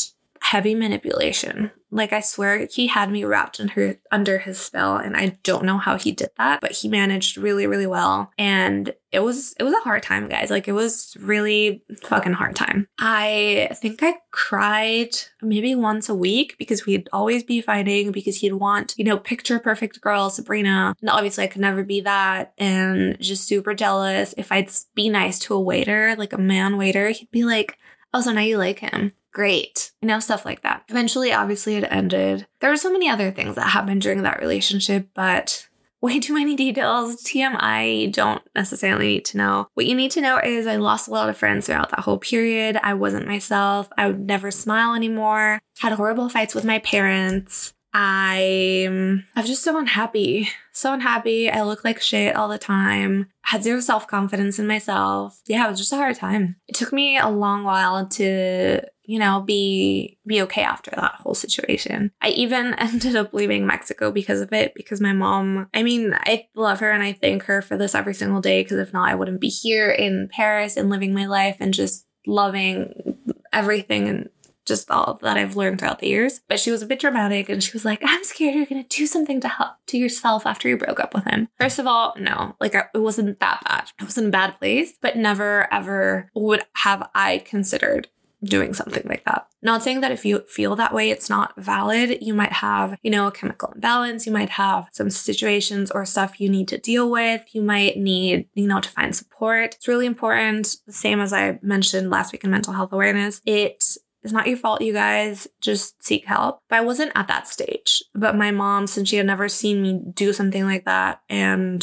heavy 0.50 0.74
manipulation. 0.74 1.70
Like 1.92 2.12
I 2.12 2.18
swear 2.18 2.66
he 2.72 2.88
had 2.88 3.08
me 3.08 3.24
wrapped 3.24 3.60
under 3.60 4.00
under 4.10 4.38
his 4.38 4.58
spell 4.58 4.96
and 4.96 5.16
I 5.16 5.38
don't 5.44 5.64
know 5.64 5.78
how 5.78 5.96
he 5.96 6.10
did 6.10 6.30
that, 6.38 6.60
but 6.60 6.72
he 6.72 6.88
managed 6.88 7.36
really 7.36 7.68
really 7.68 7.86
well 7.86 8.32
and 8.36 8.92
it 9.12 9.20
was 9.20 9.54
it 9.60 9.62
was 9.62 9.74
a 9.74 9.84
hard 9.84 10.02
time, 10.02 10.28
guys. 10.28 10.50
Like 10.50 10.66
it 10.66 10.72
was 10.72 11.16
really 11.20 11.84
fucking 12.02 12.32
hard 12.32 12.56
time. 12.56 12.88
I 12.98 13.68
think 13.80 14.02
I 14.02 14.14
cried 14.32 15.10
maybe 15.40 15.76
once 15.76 16.08
a 16.08 16.16
week 16.16 16.56
because 16.58 16.84
we'd 16.84 17.08
always 17.12 17.44
be 17.44 17.60
fighting 17.60 18.10
because 18.10 18.38
he'd 18.38 18.54
want, 18.54 18.94
you 18.96 19.04
know, 19.04 19.18
picture 19.18 19.60
perfect 19.60 20.00
girl 20.00 20.30
Sabrina. 20.30 20.96
And 21.00 21.10
obviously 21.10 21.44
I 21.44 21.48
could 21.48 21.60
never 21.60 21.84
be 21.84 22.00
that 22.00 22.54
and 22.58 23.16
just 23.20 23.46
super 23.46 23.72
jealous. 23.72 24.34
If 24.36 24.50
I'd 24.50 24.70
be 24.96 25.08
nice 25.10 25.38
to 25.40 25.54
a 25.54 25.60
waiter, 25.60 26.16
like 26.18 26.32
a 26.32 26.38
man 26.38 26.76
waiter, 26.76 27.10
he'd 27.10 27.30
be 27.30 27.44
like, 27.44 27.78
"Oh, 28.12 28.20
so 28.20 28.32
now 28.32 28.40
you 28.40 28.58
like 28.58 28.80
him." 28.80 29.12
Great. 29.32 29.92
You 30.02 30.08
know, 30.08 30.20
stuff 30.20 30.44
like 30.44 30.62
that. 30.62 30.84
Eventually, 30.88 31.32
obviously, 31.32 31.76
it 31.76 31.88
ended. 31.90 32.46
There 32.60 32.70
were 32.70 32.76
so 32.76 32.92
many 32.92 33.08
other 33.08 33.30
things 33.30 33.54
that 33.56 33.70
happened 33.70 34.02
during 34.02 34.22
that 34.22 34.40
relationship, 34.40 35.08
but 35.14 35.68
way 36.00 36.18
too 36.18 36.34
many 36.34 36.56
details. 36.56 37.22
TMI, 37.22 38.12
don't 38.12 38.42
necessarily 38.54 39.06
need 39.08 39.24
to 39.26 39.36
know. 39.36 39.68
What 39.74 39.86
you 39.86 39.94
need 39.94 40.10
to 40.12 40.20
know 40.20 40.38
is 40.38 40.66
I 40.66 40.76
lost 40.76 41.08
a 41.08 41.12
lot 41.12 41.28
of 41.28 41.36
friends 41.36 41.66
throughout 41.66 41.90
that 41.90 42.00
whole 42.00 42.18
period. 42.18 42.78
I 42.82 42.94
wasn't 42.94 43.26
myself. 43.26 43.88
I 43.96 44.06
would 44.06 44.26
never 44.26 44.50
smile 44.50 44.94
anymore. 44.94 45.60
Had 45.80 45.92
horrible 45.92 46.28
fights 46.28 46.54
with 46.54 46.64
my 46.64 46.78
parents. 46.78 47.74
I'm 47.92 49.26
I'm 49.34 49.44
just 49.44 49.64
so 49.64 49.76
unhappy. 49.76 50.48
So 50.72 50.92
unhappy. 50.92 51.50
I 51.50 51.62
look 51.62 51.84
like 51.84 52.00
shit 52.00 52.36
all 52.36 52.48
the 52.48 52.58
time. 52.58 53.28
Had 53.42 53.64
zero 53.64 53.80
self-confidence 53.80 54.60
in 54.60 54.66
myself. 54.68 55.40
Yeah, 55.46 55.66
it 55.66 55.70
was 55.70 55.80
just 55.80 55.92
a 55.92 55.96
hard 55.96 56.14
time. 56.14 56.56
It 56.68 56.76
took 56.76 56.92
me 56.92 57.18
a 57.18 57.28
long 57.28 57.64
while 57.64 58.06
to 58.06 58.82
you 59.10 59.18
know, 59.18 59.40
be 59.40 60.16
be 60.24 60.40
okay 60.40 60.62
after 60.62 60.92
that 60.92 61.16
whole 61.16 61.34
situation. 61.34 62.12
I 62.22 62.28
even 62.28 62.74
ended 62.78 63.16
up 63.16 63.34
leaving 63.34 63.66
Mexico 63.66 64.12
because 64.12 64.40
of 64.40 64.52
it 64.52 64.72
because 64.72 65.00
my 65.00 65.12
mom, 65.12 65.68
I 65.74 65.82
mean, 65.82 66.14
I 66.14 66.46
love 66.54 66.78
her 66.78 66.92
and 66.92 67.02
I 67.02 67.14
thank 67.14 67.42
her 67.44 67.60
for 67.60 67.76
this 67.76 67.96
every 67.96 68.14
single 68.14 68.40
day 68.40 68.62
because 68.62 68.78
if 68.78 68.92
not 68.92 69.08
I 69.08 69.16
wouldn't 69.16 69.40
be 69.40 69.48
here 69.48 69.90
in 69.90 70.28
Paris 70.30 70.76
and 70.76 70.90
living 70.90 71.12
my 71.12 71.26
life 71.26 71.56
and 71.58 71.74
just 71.74 72.06
loving 72.24 73.18
everything 73.52 74.08
and 74.08 74.28
just 74.64 74.88
all 74.92 75.18
that 75.22 75.36
I've 75.36 75.56
learned 75.56 75.80
throughout 75.80 75.98
the 75.98 76.06
years. 76.06 76.40
But 76.48 76.60
she 76.60 76.70
was 76.70 76.82
a 76.82 76.86
bit 76.86 77.00
dramatic 77.00 77.48
and 77.48 77.60
she 77.64 77.72
was 77.72 77.84
like, 77.84 78.00
I'm 78.04 78.22
scared 78.22 78.54
you're 78.54 78.66
going 78.66 78.84
to 78.84 78.96
do 78.96 79.06
something 79.08 79.40
to 79.40 79.48
help 79.48 79.72
to 79.88 79.98
yourself 79.98 80.46
after 80.46 80.68
you 80.68 80.76
broke 80.76 81.00
up 81.00 81.14
with 81.14 81.24
him. 81.24 81.48
First 81.58 81.80
of 81.80 81.86
all, 81.88 82.14
no, 82.16 82.54
like 82.60 82.76
it 82.76 82.86
wasn't 82.94 83.40
that 83.40 83.62
bad. 83.66 83.90
It 84.00 84.04
was 84.04 84.18
in 84.18 84.26
a 84.26 84.30
bad 84.30 84.56
place, 84.60 84.92
but 85.00 85.16
never 85.16 85.66
ever 85.74 86.30
would 86.32 86.62
have 86.76 87.10
I 87.12 87.38
considered 87.38 88.06
doing 88.42 88.74
something 88.74 89.06
like 89.06 89.24
that. 89.24 89.46
Not 89.62 89.82
saying 89.82 90.00
that 90.00 90.12
if 90.12 90.24
you 90.24 90.40
feel 90.48 90.74
that 90.76 90.94
way, 90.94 91.10
it's 91.10 91.28
not 91.28 91.52
valid. 91.56 92.18
You 92.22 92.32
might 92.32 92.52
have, 92.52 92.96
you 93.02 93.10
know, 93.10 93.26
a 93.26 93.32
chemical 93.32 93.72
imbalance. 93.74 94.26
You 94.26 94.32
might 94.32 94.50
have 94.50 94.88
some 94.92 95.10
situations 95.10 95.90
or 95.90 96.04
stuff 96.06 96.40
you 96.40 96.48
need 96.48 96.68
to 96.68 96.78
deal 96.78 97.10
with. 97.10 97.42
You 97.54 97.62
might 97.62 97.98
need, 97.98 98.48
you 98.54 98.66
know, 98.66 98.80
to 98.80 98.88
find 98.88 99.14
support. 99.14 99.74
It's 99.74 99.88
really 99.88 100.06
important. 100.06 100.76
The 100.86 100.92
same 100.92 101.20
as 101.20 101.32
I 101.32 101.58
mentioned 101.62 102.10
last 102.10 102.32
week 102.32 102.44
in 102.44 102.50
mental 102.50 102.72
health 102.72 102.92
awareness. 102.92 103.42
It 103.44 103.84
it's 104.22 104.32
not 104.32 104.46
your 104.46 104.56
fault, 104.56 104.82
you 104.82 104.92
guys. 104.92 105.48
Just 105.60 106.02
seek 106.04 106.26
help. 106.26 106.60
But 106.68 106.76
I 106.76 106.82
wasn't 106.82 107.12
at 107.14 107.28
that 107.28 107.48
stage. 107.48 108.02
But 108.14 108.36
my 108.36 108.50
mom, 108.50 108.86
since 108.86 109.08
she 109.08 109.16
had 109.16 109.26
never 109.26 109.48
seen 109.48 109.82
me 109.82 110.00
do 110.14 110.32
something 110.32 110.64
like 110.64 110.84
that 110.84 111.22
and 111.28 111.80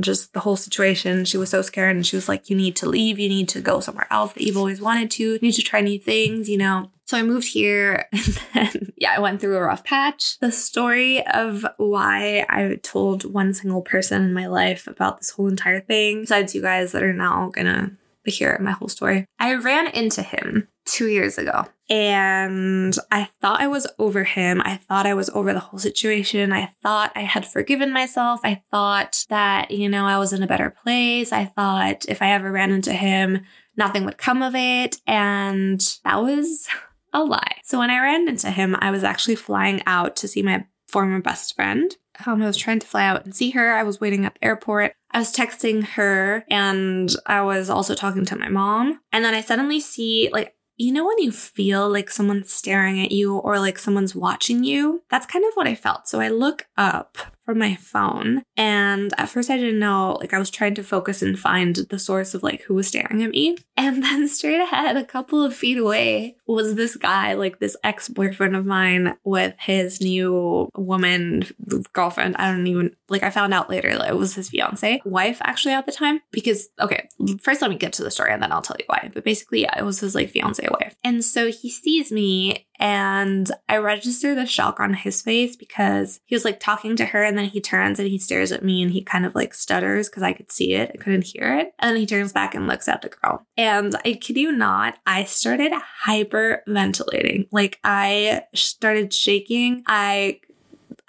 just 0.00 0.32
the 0.32 0.40
whole 0.40 0.56
situation, 0.56 1.24
she 1.24 1.38
was 1.38 1.50
so 1.50 1.62
scared 1.62 1.94
and 1.94 2.06
she 2.06 2.16
was 2.16 2.28
like, 2.28 2.50
You 2.50 2.56
need 2.56 2.76
to 2.76 2.88
leave. 2.88 3.18
You 3.18 3.28
need 3.28 3.48
to 3.50 3.60
go 3.60 3.80
somewhere 3.80 4.08
else 4.10 4.32
that 4.32 4.42
you've 4.42 4.56
always 4.56 4.80
wanted 4.80 5.10
to. 5.12 5.34
You 5.34 5.38
need 5.40 5.52
to 5.52 5.62
try 5.62 5.80
new 5.80 5.98
things, 5.98 6.48
you 6.48 6.58
know? 6.58 6.90
So 7.06 7.16
I 7.16 7.22
moved 7.22 7.48
here 7.48 8.06
and 8.12 8.40
then, 8.52 8.92
yeah, 8.96 9.14
I 9.16 9.20
went 9.20 9.40
through 9.40 9.56
a 9.56 9.60
rough 9.60 9.84
patch. 9.84 10.40
The 10.40 10.50
story 10.50 11.24
of 11.24 11.64
why 11.76 12.44
I 12.48 12.80
told 12.82 13.32
one 13.32 13.54
single 13.54 13.82
person 13.82 14.22
in 14.22 14.32
my 14.32 14.48
life 14.48 14.88
about 14.88 15.18
this 15.18 15.30
whole 15.30 15.46
entire 15.46 15.80
thing, 15.80 16.22
besides 16.22 16.54
you 16.54 16.62
guys 16.62 16.90
that 16.92 17.04
are 17.04 17.12
now 17.12 17.50
gonna 17.50 17.92
hear 18.24 18.58
my 18.60 18.72
whole 18.72 18.88
story. 18.88 19.26
I 19.38 19.54
ran 19.54 19.86
into 19.88 20.22
him 20.22 20.66
two 20.84 21.08
years 21.08 21.38
ago. 21.38 21.66
And 21.88 22.96
I 23.12 23.28
thought 23.40 23.60
I 23.60 23.68
was 23.68 23.86
over 23.98 24.24
him. 24.24 24.60
I 24.64 24.76
thought 24.76 25.06
I 25.06 25.14
was 25.14 25.30
over 25.30 25.52
the 25.52 25.60
whole 25.60 25.78
situation. 25.78 26.52
I 26.52 26.66
thought 26.82 27.12
I 27.14 27.20
had 27.20 27.46
forgiven 27.46 27.92
myself. 27.92 28.40
I 28.42 28.62
thought 28.70 29.24
that, 29.28 29.70
you 29.70 29.88
know, 29.88 30.04
I 30.04 30.18
was 30.18 30.32
in 30.32 30.42
a 30.42 30.48
better 30.48 30.70
place. 30.70 31.32
I 31.32 31.44
thought 31.44 32.04
if 32.08 32.22
I 32.22 32.32
ever 32.32 32.50
ran 32.50 32.72
into 32.72 32.92
him, 32.92 33.42
nothing 33.76 34.04
would 34.04 34.18
come 34.18 34.42
of 34.42 34.54
it. 34.56 34.96
And 35.06 35.80
that 36.04 36.22
was 36.22 36.68
a 37.12 37.22
lie. 37.22 37.60
So 37.62 37.78
when 37.78 37.90
I 37.90 38.00
ran 38.00 38.28
into 38.28 38.50
him, 38.50 38.76
I 38.80 38.90
was 38.90 39.04
actually 39.04 39.36
flying 39.36 39.80
out 39.86 40.16
to 40.16 40.28
see 40.28 40.42
my 40.42 40.66
former 40.88 41.20
best 41.20 41.54
friend. 41.54 41.96
Um, 42.24 42.42
I 42.42 42.46
was 42.46 42.56
trying 42.56 42.78
to 42.80 42.86
fly 42.86 43.04
out 43.04 43.24
and 43.24 43.34
see 43.34 43.50
her. 43.50 43.74
I 43.74 43.82
was 43.82 44.00
waiting 44.00 44.24
at 44.24 44.34
the 44.34 44.44
airport. 44.44 44.94
I 45.10 45.18
was 45.18 45.32
texting 45.32 45.84
her 45.84 46.44
and 46.50 47.14
I 47.26 47.42
was 47.42 47.70
also 47.70 47.94
talking 47.94 48.24
to 48.26 48.36
my 48.36 48.48
mom. 48.48 49.00
And 49.12 49.24
then 49.24 49.34
I 49.34 49.40
suddenly 49.40 49.80
see, 49.80 50.30
like, 50.32 50.55
you 50.76 50.92
know, 50.92 51.06
when 51.06 51.18
you 51.18 51.32
feel 51.32 51.88
like 51.88 52.10
someone's 52.10 52.52
staring 52.52 53.02
at 53.02 53.12
you 53.12 53.36
or 53.36 53.58
like 53.58 53.78
someone's 53.78 54.14
watching 54.14 54.64
you? 54.64 55.02
That's 55.08 55.26
kind 55.26 55.44
of 55.44 55.54
what 55.54 55.66
I 55.66 55.74
felt. 55.74 56.06
So 56.06 56.20
I 56.20 56.28
look 56.28 56.66
up 56.76 57.18
from 57.46 57.58
my 57.60 57.76
phone. 57.76 58.42
And 58.56 59.14
at 59.16 59.30
first 59.30 59.48
I 59.50 59.56
didn't 59.56 59.78
know, 59.78 60.18
like 60.20 60.34
I 60.34 60.38
was 60.38 60.50
trying 60.50 60.74
to 60.74 60.82
focus 60.82 61.22
and 61.22 61.38
find 61.38 61.76
the 61.76 61.98
source 61.98 62.34
of 62.34 62.42
like 62.42 62.62
who 62.62 62.74
was 62.74 62.88
staring 62.88 63.22
at 63.22 63.30
me. 63.30 63.56
And 63.78 64.02
then 64.02 64.26
straight 64.26 64.58
ahead, 64.58 64.96
a 64.96 65.04
couple 65.04 65.44
of 65.44 65.54
feet 65.54 65.76
away, 65.76 66.36
was 66.46 66.76
this 66.76 66.96
guy, 66.96 67.34
like 67.34 67.58
this 67.58 67.76
ex-boyfriend 67.84 68.56
of 68.56 68.64
mine 68.64 69.18
with 69.22 69.54
his 69.58 70.00
new 70.00 70.70
woman, 70.74 71.44
girlfriend. 71.92 72.36
I 72.38 72.50
don't 72.50 72.66
even 72.66 72.96
like 73.10 73.22
I 73.22 73.28
found 73.28 73.52
out 73.52 73.68
later 73.68 73.96
that 73.96 74.08
it 74.08 74.16
was 74.16 74.34
his 74.34 74.48
fiance, 74.48 75.02
wife 75.04 75.38
actually 75.42 75.74
at 75.74 75.84
the 75.84 75.92
time. 75.92 76.20
Because 76.30 76.70
okay, 76.80 77.06
first 77.42 77.60
let 77.60 77.70
me 77.70 77.76
get 77.76 77.92
to 77.94 78.02
the 78.02 78.10
story 78.10 78.32
and 78.32 78.42
then 78.42 78.50
I'll 78.50 78.62
tell 78.62 78.76
you 78.78 78.86
why. 78.86 79.10
But 79.12 79.24
basically, 79.24 79.60
yeah, 79.60 79.78
it 79.78 79.84
was 79.84 80.00
his 80.00 80.14
like 80.14 80.30
fiance 80.30 80.66
wife. 80.80 80.96
And 81.04 81.22
so 81.22 81.50
he 81.50 81.70
sees 81.70 82.10
me 82.10 82.65
and 82.78 83.50
I 83.68 83.76
register 83.78 84.34
the 84.34 84.46
shock 84.46 84.80
on 84.80 84.94
his 84.94 85.22
face 85.22 85.56
because 85.56 86.20
he 86.24 86.34
was 86.34 86.44
like 86.44 86.60
talking 86.60 86.96
to 86.96 87.06
her 87.06 87.22
and 87.22 87.36
then 87.36 87.46
he 87.46 87.60
turns 87.60 87.98
and 87.98 88.08
he 88.08 88.18
stares 88.18 88.52
at 88.52 88.64
me 88.64 88.82
and 88.82 88.92
he 88.92 89.02
kind 89.02 89.26
of 89.26 89.34
like 89.34 89.54
stutters 89.54 90.08
because 90.08 90.22
I 90.22 90.32
could 90.32 90.52
see 90.52 90.74
it. 90.74 90.90
I 90.94 90.98
couldn't 90.98 91.24
hear 91.24 91.56
it. 91.58 91.72
And 91.78 91.90
then 91.90 91.96
he 91.96 92.06
turns 92.06 92.32
back 92.32 92.54
and 92.54 92.66
looks 92.66 92.88
at 92.88 93.02
the 93.02 93.08
girl. 93.08 93.46
And 93.56 93.94
I 94.04 94.14
kid 94.14 94.36
you 94.36 94.52
not, 94.52 94.98
I 95.06 95.24
started 95.24 95.72
hyperventilating. 96.06 97.48
Like 97.50 97.78
I 97.84 98.42
started 98.54 99.12
shaking. 99.12 99.82
I 99.86 100.40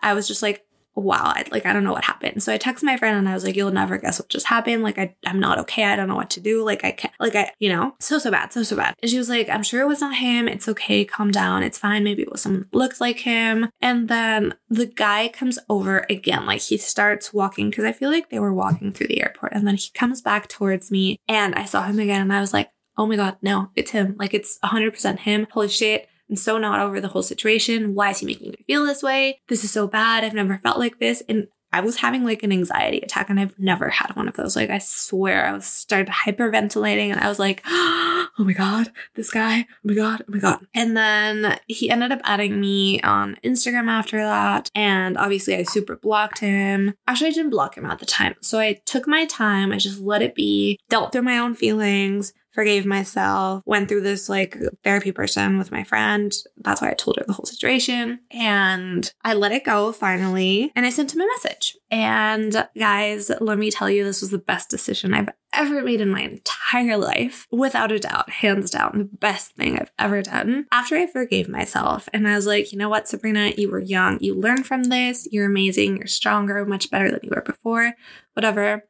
I 0.02 0.14
was 0.14 0.28
just 0.28 0.44
like, 0.44 0.67
wow, 1.04 1.24
I, 1.36 1.46
like, 1.52 1.66
I 1.66 1.74
don't 1.74 1.84
know 1.84 1.94
what 1.94 2.04
happened. 2.04 2.42
So 2.42 2.52
I 2.52 2.58
texted 2.58 2.84
my 2.84 2.98
friend 2.98 3.18
and 3.18 3.30
I 3.30 3.34
was 3.34 3.44
like, 3.44 3.56
you'll 3.56 3.72
never 3.72 3.98
guess 3.98 4.20
what 4.20 4.30
just 4.30 4.48
happened. 4.48 4.84
Like, 4.84 4.98
I, 4.98 5.16
I'm 5.26 5.40
not 5.40 5.60
okay. 5.60 5.84
I 5.84 5.96
don't 5.96 6.08
know 6.08 6.16
what 6.16 6.30
to 6.32 6.40
do. 6.40 6.64
Like, 6.66 6.84
I 6.84 6.92
can't, 6.92 7.14
like, 7.20 7.36
I, 7.36 7.52
you 7.60 7.70
know, 7.70 7.96
so, 8.00 8.18
so 8.18 8.32
bad, 8.32 8.52
so, 8.52 8.64
so 8.64 8.76
bad. 8.76 8.96
And 9.02 9.10
she 9.12 9.18
was 9.18 9.30
like, 9.30 9.50
I'm 9.50 9.64
sure 9.64 9.82
it 9.82 9.88
was 9.88 10.02
not 10.02 10.16
him. 10.16 10.48
It's 10.48 10.68
okay. 10.68 11.06
Calm 11.06 11.32
down. 11.32 11.64
It's 11.64 11.78
fine. 11.78 12.04
Maybe 12.04 12.24
it 12.24 12.32
was 12.32 12.42
someone 12.42 12.68
that 12.72 12.78
looks 12.78 13.00
like 13.00 13.20
him. 13.20 13.70
And 13.82 14.08
then 14.08 14.56
the 14.70 14.86
guy 14.86 15.28
comes 15.30 15.60
over 15.70 16.06
again. 16.10 16.46
Like, 16.46 16.62
he 16.62 16.78
starts 16.78 17.34
walking 17.34 17.70
because 17.70 17.86
I 17.86 17.92
feel 17.92 18.10
like 18.10 18.30
they 18.30 18.40
were 18.40 18.54
walking 18.54 18.92
through 18.92 19.08
the 19.08 19.22
airport. 19.22 19.54
And 19.54 19.68
then 19.68 19.76
he 19.76 19.90
comes 19.94 20.22
back 20.22 20.48
towards 20.48 20.92
me 20.92 21.18
and 21.28 21.56
I 21.56 21.66
saw 21.66 21.84
him 21.84 22.00
again 22.00 22.22
and 22.22 22.34
I 22.34 22.42
was 22.42 22.54
like, 22.54 22.72
oh 22.98 23.06
my 23.06 23.16
God, 23.16 23.38
no, 23.44 23.70
it's 23.76 23.92
him. 23.92 24.16
Like, 24.18 24.34
it's 24.34 24.58
100% 24.64 25.20
him. 25.20 25.48
Holy 25.52 25.70
shit. 25.70 26.08
I'm 26.30 26.36
so 26.36 26.58
not 26.58 26.80
over 26.80 27.00
the 27.00 27.08
whole 27.08 27.24
situation. 27.24 27.96
Why 27.96 28.12
is 28.12 28.20
he 28.20 28.26
making 28.26 28.52
me 28.52 28.64
feel 28.68 28.86
this 28.86 29.04
way? 29.04 29.40
This 29.48 29.64
is 29.64 29.72
so 29.72 29.88
bad. 29.88 30.24
I've 30.24 30.34
never 30.34 30.58
felt 30.58 30.78
like 30.78 31.00
this. 31.00 31.24
And 31.28 31.48
I 31.74 31.82
was 31.82 31.98
having 31.98 32.24
like 32.24 32.44
an 32.44 32.52
anxiety 32.52 33.00
attack 33.00 33.30
and 33.30 33.40
I've 33.40 33.58
never 33.60 33.90
had 33.90 34.16
one 34.16 34.28
of 34.28 34.36
those. 34.36 34.56
Like 34.56 34.70
I 34.70 34.78
swear 34.78 35.46
I 35.46 35.54
was 35.54 35.66
started 35.66 36.08
hyperventilating 36.08 37.12
and 37.12 37.20
I 37.20 37.28
was 37.28 37.40
like, 37.40 37.62
oh 37.66 38.30
my 38.40 38.54
God, 38.54 38.92
this 39.16 39.30
guy, 39.30 39.62
oh 39.62 39.66
my 39.84 39.94
God, 39.94 40.22
oh 40.22 40.32
my 40.32 40.40
God. 40.40 40.66
And 40.74 40.96
then 40.96 41.60
he 41.68 41.90
ended 41.90 42.12
up 42.12 42.22
adding 42.24 42.60
me 42.60 43.02
on 43.02 43.38
Instagram 43.44 43.90
after 43.90 44.18
that. 44.18 44.72
And 44.74 45.18
obviously 45.18 45.56
I 45.56 45.64
super 45.64 45.98
blocked 45.98 46.40
him. 46.40 46.94
Actually, 47.06 47.28
I 47.28 47.34
didn't 47.34 47.52
block 47.52 47.78
him 47.78 47.86
at 47.86 48.00
the 48.00 48.06
time. 48.06 48.36
So 48.42 48.60
I 48.60 48.80
took 48.86 49.08
my 49.08 49.26
time. 49.26 49.72
I 49.72 49.78
just 49.78 50.00
let 50.00 50.22
it 50.22 50.36
be, 50.36 50.80
dealt 50.90 51.12
through 51.12 51.24
my 51.24 51.38
own 51.38 51.54
feelings, 51.54 52.34
forgave 52.58 52.88
myself, 52.88 53.62
went 53.68 53.88
through 53.88 54.02
this 54.02 54.28
like 54.28 54.58
therapy 54.84 55.12
person 55.12 55.60
with 55.60 55.72
my 55.72 55.84
friend. 55.84 56.34
That's 56.58 56.82
why 56.82 56.90
I 56.90 56.96
told 56.96 57.18
her 57.18 57.24
the 57.28 57.34
whole 57.34 57.46
situation. 57.46 58.22
And 58.32 59.14
I 59.24 59.36
let 59.36 59.52
it 59.52 59.64
go 59.64 59.92
finally. 59.92 60.72
And 60.76 60.84
I 60.84 60.90
sent 60.90 61.14
him 61.14 61.22
a 61.22 61.28
message. 61.28 61.78
And 61.92 62.68
guys, 62.76 63.30
let 63.40 63.60
me 63.60 63.70
tell 63.70 63.92
you, 63.92 64.04
this 64.04 64.22
was 64.22 64.32
the 64.32 64.40
best 64.40 64.72
decision 64.72 65.14
I've 65.14 65.30
ever 65.54 65.84
made 65.84 66.02
in 66.02 66.10
my 66.10 66.22
entire 66.22 66.98
life. 66.98 67.46
Without 67.52 67.92
a 67.92 68.00
doubt, 68.00 68.32
hands 68.32 68.72
down, 68.72 68.92
the 68.98 69.18
best 69.18 69.52
thing 69.52 69.78
I've 69.78 69.92
ever 70.00 70.24
done. 70.24 70.66
After 70.72 70.96
I 70.96 71.06
forgave 71.06 71.48
myself 71.48 72.10
and 72.12 72.28
I 72.28 72.36
was 72.36 72.48
like, 72.48 72.72
you 72.72 72.80
know 72.80 72.90
what, 72.90 73.08
Sabrina, 73.08 73.52
you 73.56 73.70
were 73.70 73.78
young. 73.78 74.18
You 74.20 74.34
learned 74.34 74.66
from 74.66 74.86
this. 74.86 75.28
You're 75.32 75.46
amazing. 75.46 75.98
You're 75.98 76.08
stronger, 76.08 76.66
much 76.66 76.90
better 76.90 77.12
than 77.12 77.20
you 77.22 77.30
were 77.36 77.44
before. 77.44 77.94
Whatever. 78.34 78.86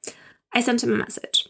I 0.54 0.62
sent 0.62 0.84
him 0.84 0.94
a 0.94 0.98
message. 0.98 1.47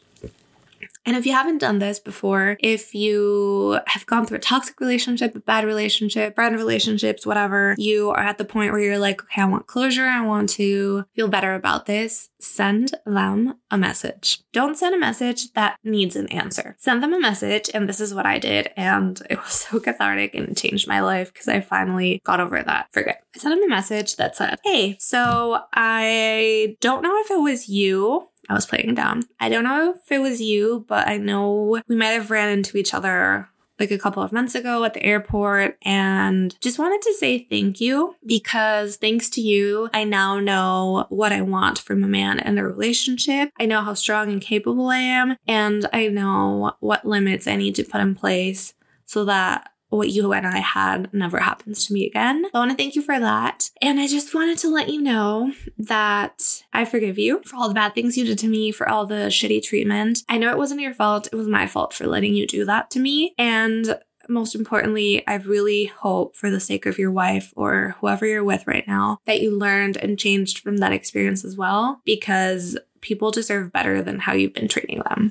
And 1.08 1.16
if 1.16 1.26
you 1.26 1.32
haven't 1.32 1.60
done 1.60 1.80
this 1.80 2.00
before, 2.00 2.58
if 2.60 2.94
you 2.94 3.80
have 3.88 4.06
gone 4.06 4.26
through 4.26 4.40
a 4.40 4.42
toxic 4.42 4.82
relationship, 4.82 5.34
a 5.38 5.40
bad 5.40 5.64
relationship, 5.64 6.36
bad 6.36 6.52
relationships, 6.52 7.26
whatever, 7.26 7.76
you 7.78 8.10
are 8.10 8.20
at 8.20 8.38
the 8.38 8.44
point 8.44 8.74
where 8.74 8.82
you're 8.82 9.00
like, 9.00 9.24
okay, 9.24 9.42
I 9.42 9.46
want 9.46 9.68
closure. 9.68 10.04
I 10.04 10.26
want 10.26 10.50
to 10.50 11.06
feel 11.16 11.30
better 11.30 11.54
about 11.54 11.86
this. 11.86 12.30
Send 12.42 12.94
them 13.06 13.56
a 13.72 13.78
message. 13.78 14.42
Don't 14.52 14.78
send 14.78 14.96
a 14.96 15.00
message 15.00 15.54
that 15.54 15.78
needs 15.82 16.18
an 16.18 16.28
answer. 16.28 16.76
Send 16.78 17.02
them 17.02 17.14
a 17.14 17.20
message. 17.22 17.70
And 17.74 17.88
this 17.88 18.02
is 18.02 18.14
what 18.14 18.26
I 18.26 18.38
did. 18.38 18.72
And 18.76 19.22
it 19.30 19.38
was 19.38 19.54
so 19.54 19.80
cathartic 19.80 20.36
and 20.36 20.50
it 20.50 20.58
changed 20.58 20.90
my 20.90 21.00
life 21.00 21.32
because 21.32 21.48
I 21.48 21.62
finally 21.62 22.22
got 22.26 22.42
over 22.42 22.62
that 22.62 22.88
Forget. 22.92 23.24
I 23.34 23.40
sent 23.40 23.56
them 23.56 23.64
a 23.64 23.70
message 23.70 24.18
that 24.18 24.36
said, 24.36 24.60
Hey, 24.66 24.98
so 25.00 25.62
I 25.74 26.76
don't 26.82 27.02
know 27.02 27.18
if 27.22 27.32
it 27.32 27.40
was 27.40 27.70
you 27.70 28.28
I 28.50 28.54
was 28.54 28.66
playing 28.66 28.96
down. 28.96 29.24
I 29.40 29.50
don't 29.50 29.64
know 29.64 29.96
if 30.04 30.12
it 30.12 30.20
was 30.20 30.42
you, 30.42 30.86
but 30.88 31.08
I 31.08 31.18
know 31.18 31.82
we 31.88 31.96
might 31.96 32.08
have 32.08 32.32
ran 32.32 32.50
into 32.50 32.78
each 32.78 32.94
other 32.94 33.50
like 33.80 33.92
a 33.92 33.98
couple 33.98 34.24
of 34.24 34.32
months 34.32 34.56
ago 34.56 34.84
at 34.84 34.94
the 34.94 35.04
airport 35.04 35.78
and 35.84 36.60
just 36.62 36.80
wanted 36.80 37.02
to 37.04 37.14
say 37.14 37.40
thank 37.40 37.80
you 37.80 38.16
because 38.26 38.96
thanks 38.96 39.30
to 39.32 39.42
you, 39.42 39.90
I 39.94 40.04
now 40.04 40.40
know 40.40 41.06
what 41.10 41.32
I 41.32 41.42
want 41.42 41.80
from 41.80 42.04
a 42.04 42.08
man 42.08 42.40
in 42.40 42.58
a 42.58 42.68
relationship. 42.68 43.52
I 43.60 43.66
know 43.66 43.82
how 43.82 43.94
strong 43.94 44.32
and 44.32 44.42
capable 44.42 44.90
I 44.90 44.98
am, 44.98 45.38
and 45.48 45.88
I 45.94 46.08
know 46.08 46.74
what 46.80 47.06
limits 47.06 47.48
I 47.48 47.56
need 47.56 47.76
to 47.76 47.84
put 47.84 48.02
in 48.02 48.16
place 48.16 48.74
so 49.06 49.26
that 49.26 49.72
what 49.90 50.10
you 50.10 50.34
and 50.34 50.46
I 50.46 50.60
had 50.60 51.14
never 51.14 51.40
happens 51.40 51.86
to 51.86 51.94
me 51.94 52.06
again. 52.06 52.46
I 52.54 52.58
want 52.58 52.72
to 52.72 52.78
thank 52.78 52.96
you 52.96 53.02
for 53.02 53.20
that. 53.20 53.70
And 53.82 54.00
I 54.00 54.08
just 54.08 54.34
wanted 54.36 54.58
to 54.60 54.70
let 54.70 54.90
you 54.90 55.02
know 55.02 55.54
that 55.78 56.64
I 56.74 56.86
forgive 56.86 57.18
you 57.18 57.42
for 57.46 57.56
all 57.56 57.68
the 57.68 57.74
bad 57.74 57.96
things 57.96 58.18
you 58.18 58.26
did 58.26 58.38
to 58.40 58.48
me, 58.48 58.72
for 58.72 58.88
all 58.88 59.06
the 59.06 59.28
shitty 59.28 59.64
treatment. 59.64 60.20
I 60.28 60.38
know 60.38 60.52
it 60.52 60.58
wasn't 60.58 60.82
your 60.82 60.94
fault. 60.94 61.28
It 61.32 61.36
was 61.36 61.48
my 61.48 61.68
fault 61.68 61.94
for 61.94 62.06
letting 62.06 62.34
you 62.34 62.46
do 62.46 62.66
that 62.66 62.92
to 62.92 63.00
me. 63.00 63.34
And 63.38 63.98
most 64.30 64.56
importantly, 64.56 65.26
I 65.26 65.36
really 65.36 65.86
hope 65.86 66.36
for 66.36 66.50
the 66.50 66.60
sake 66.60 66.86
of 66.86 67.00
your 67.00 67.12
wife 67.12 67.54
or 67.56 67.96
whoever 68.00 68.26
you're 68.26 68.44
with 68.44 68.68
right 68.68 68.86
now 68.88 69.20
that 69.26 69.42
you 69.42 69.58
learned 69.58 69.96
and 69.96 70.20
changed 70.20 70.60
from 70.60 70.78
that 70.78 70.92
experience 70.92 71.46
as 71.46 71.56
well 71.56 72.02
because 72.04 72.78
people 73.02 73.32
deserve 73.32 73.72
better 73.72 74.02
than 74.02 74.20
how 74.20 74.34
you've 74.34 74.54
been 74.54 74.68
treating 74.68 75.02
them. 75.08 75.30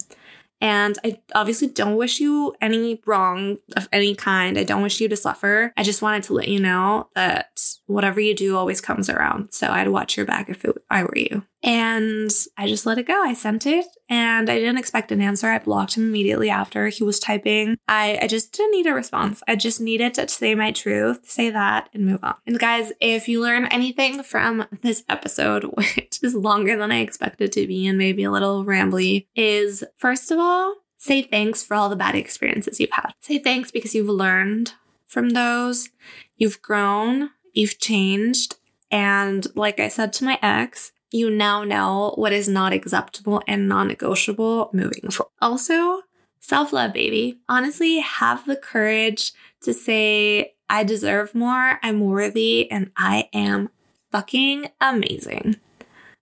And 0.61 0.99
I 1.05 1.21
obviously 1.35 1.69
don't 1.69 1.97
wish 1.97 2.21
you 2.21 2.55
any 2.61 3.01
wrong 3.07 3.59
of 3.77 3.89
any 3.93 4.15
kind. 4.15 4.59
I 4.59 4.65
don't 4.65 4.83
wish 4.83 5.01
you 5.01 5.09
to 5.09 5.17
suffer. 5.17 5.73
I 5.77 5.83
just 5.83 6.03
wanted 6.03 6.23
to 6.25 6.33
let 6.33 6.49
you 6.49 6.61
know 6.61 7.09
that 7.15 7.61
whatever 7.87 8.21
you 8.21 8.35
do 8.35 8.57
always 8.57 8.81
comes 8.81 9.11
around. 9.11 9.53
So 9.53 9.69
I'd 9.69 9.89
watch 9.89 10.17
your 10.17 10.27
back 10.27 10.49
if 10.49 10.65
it, 10.65 10.77
I 10.91 11.03
were 11.03 11.17
you. 11.17 11.45
And 11.63 12.31
I 12.57 12.69
just 12.69 12.87
let 12.87 12.99
it 12.99 13.07
go. 13.07 13.23
I 13.23 13.33
sent 13.33 13.67
it 13.67 13.87
and 14.09 14.49
I 14.49 14.57
didn't 14.59 14.79
expect 14.79 15.11
an 15.11 15.21
answer. 15.21 15.49
I 15.49 15.59
blocked 15.59 15.97
him 15.97 16.05
immediately 16.05 16.51
after 16.51 16.89
he 16.89 17.03
was 17.03 17.19
typing. 17.19 17.77
I, 17.89 18.19
I 18.23 18.27
just 18.27 18.53
didn't 18.53 18.73
need 18.73 18.87
a 18.87 18.95
response. 18.95 19.43
I 19.49 19.57
just 19.57 19.81
needed 19.81 20.15
to 20.15 20.29
say 20.29 20.55
my 20.55 20.71
truth, 20.71 21.29
say 21.29 21.51
that, 21.51 21.89
and 21.93 22.07
move 22.07 22.23
on. 22.23 22.37
And 22.47 22.59
guys, 22.59 22.93
if 23.01 23.29
you 23.29 23.41
learn 23.41 23.67
anything 23.67 24.23
from 24.23 24.67
this 24.83 25.03
episode, 25.09 25.65
which 25.75 26.21
is 26.23 26.35
longer 26.35 26.77
than 26.77 26.93
I 26.93 27.01
expected 27.01 27.53
to 27.53 27.67
be 27.67 27.87
and 27.87 27.99
maybe 27.99 28.25
a 28.25 28.31
little 28.31 28.65
rambly, 28.65 29.27
is 29.35 29.83
first 29.97 30.31
of 30.31 30.39
all, 30.39 30.75
say 30.97 31.23
thanks 31.23 31.63
for 31.63 31.75
all 31.75 31.89
the 31.89 31.97
bad 31.97 32.15
experiences 32.15 32.81
you've 32.81 32.91
had. 32.93 33.13
Say 33.21 33.39
thanks 33.39 33.71
because 33.71 33.95
you've 33.95 34.09
learned 34.09 34.75
from 35.07 35.31
those, 35.31 35.91
you've 36.37 36.61
grown, 36.63 37.31
you've 37.53 37.79
changed. 37.79 38.57
And 38.91 39.47
like 39.55 39.81
I 39.81 39.89
said 39.89 40.13
to 40.15 40.25
my 40.25 40.39
ex, 40.43 40.93
you 41.11 41.31
now 41.31 41.65
know 41.65 42.13
what 42.17 42.33
is 42.33 42.49
not 42.49 42.73
acceptable 42.73 43.43
and 43.47 43.69
non 43.69 43.89
negotiable 43.89 44.71
moving 44.73 45.11
forward. 45.11 45.33
Also, 45.41 46.03
self 46.41 46.73
love, 46.73 46.93
baby. 46.93 47.41
Honestly, 47.49 47.99
have 48.01 48.47
the 48.47 48.57
courage 48.57 49.33
to 49.63 49.73
say, 49.73 50.55
I 50.69 50.85
deserve 50.85 51.35
more, 51.35 51.79
I'm 51.83 52.01
worthy, 52.01 52.71
and 52.71 52.91
I 52.97 53.29
am 53.33 53.71
fucking 54.11 54.69
amazing. 54.81 55.57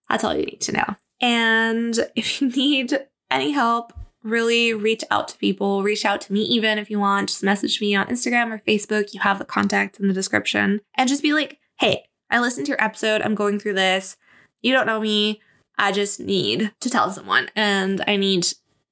That's 0.09 0.25
all 0.25 0.37
you 0.37 0.47
need 0.47 0.61
to 0.63 0.73
know. 0.73 0.97
And 1.21 1.99
if 2.17 2.41
you 2.41 2.49
need 2.49 2.99
any 3.31 3.53
help, 3.53 3.93
really 4.23 4.73
reach 4.73 5.05
out 5.11 5.29
to 5.29 5.39
people. 5.39 5.83
Reach 5.83 6.05
out 6.05 6.21
to 6.23 6.33
me 6.33 6.41
even 6.43 6.79
if 6.79 6.91
you 6.91 6.99
want. 6.99 7.29
Just 7.29 7.43
message 7.43 7.81
me 7.81 7.95
on 7.95 8.07
Instagram 8.07 8.51
or 8.53 8.63
Facebook. 8.67 9.13
You 9.13 9.21
have 9.21 9.39
the 9.39 9.45
contact 9.45 10.01
in 10.01 10.09
the 10.09 10.15
description. 10.15 10.81
And 10.95 11.09
just 11.09 11.23
be 11.23 11.33
like, 11.33 11.59
hey, 11.79 12.05
I 12.31 12.41
listened 12.41 12.67
to 12.67 12.71
your 12.71 12.83
episode. 12.83 13.23
I'm 13.23 13.35
going 13.35 13.59
through 13.59 13.75
this. 13.75 14.17
You 14.65 14.73
don't 14.73 14.87
know 14.87 14.99
me. 14.99 15.43
I 15.77 15.93
just 15.93 16.19
need 16.19 16.73
to 16.81 16.89
tell 16.89 17.11
someone 17.11 17.51
and 17.55 18.03
I 18.09 18.17
need 18.17 18.47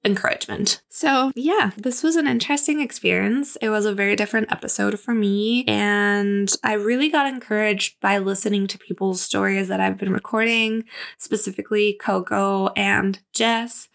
encouragement. 0.04 0.82
So, 0.90 1.32
yeah, 1.34 1.70
this 1.78 2.02
was 2.02 2.16
an 2.16 2.26
interesting 2.26 2.80
experience. 2.80 3.56
It 3.62 3.70
was 3.70 3.86
a 3.86 3.94
very 3.94 4.14
different 4.14 4.52
episode 4.52 5.00
for 5.00 5.14
me. 5.14 5.64
And 5.66 6.52
I 6.62 6.74
really 6.74 7.08
got 7.08 7.26
encouraged 7.26 8.00
by 8.00 8.18
listening 8.18 8.66
to 8.66 8.78
people's 8.78 9.22
stories 9.22 9.68
that 9.68 9.80
I've 9.80 9.96
been 9.96 10.12
recording, 10.12 10.84
specifically 11.16 11.94
Coco 11.94 12.68
and 12.76 13.20
Jess. 13.32 13.88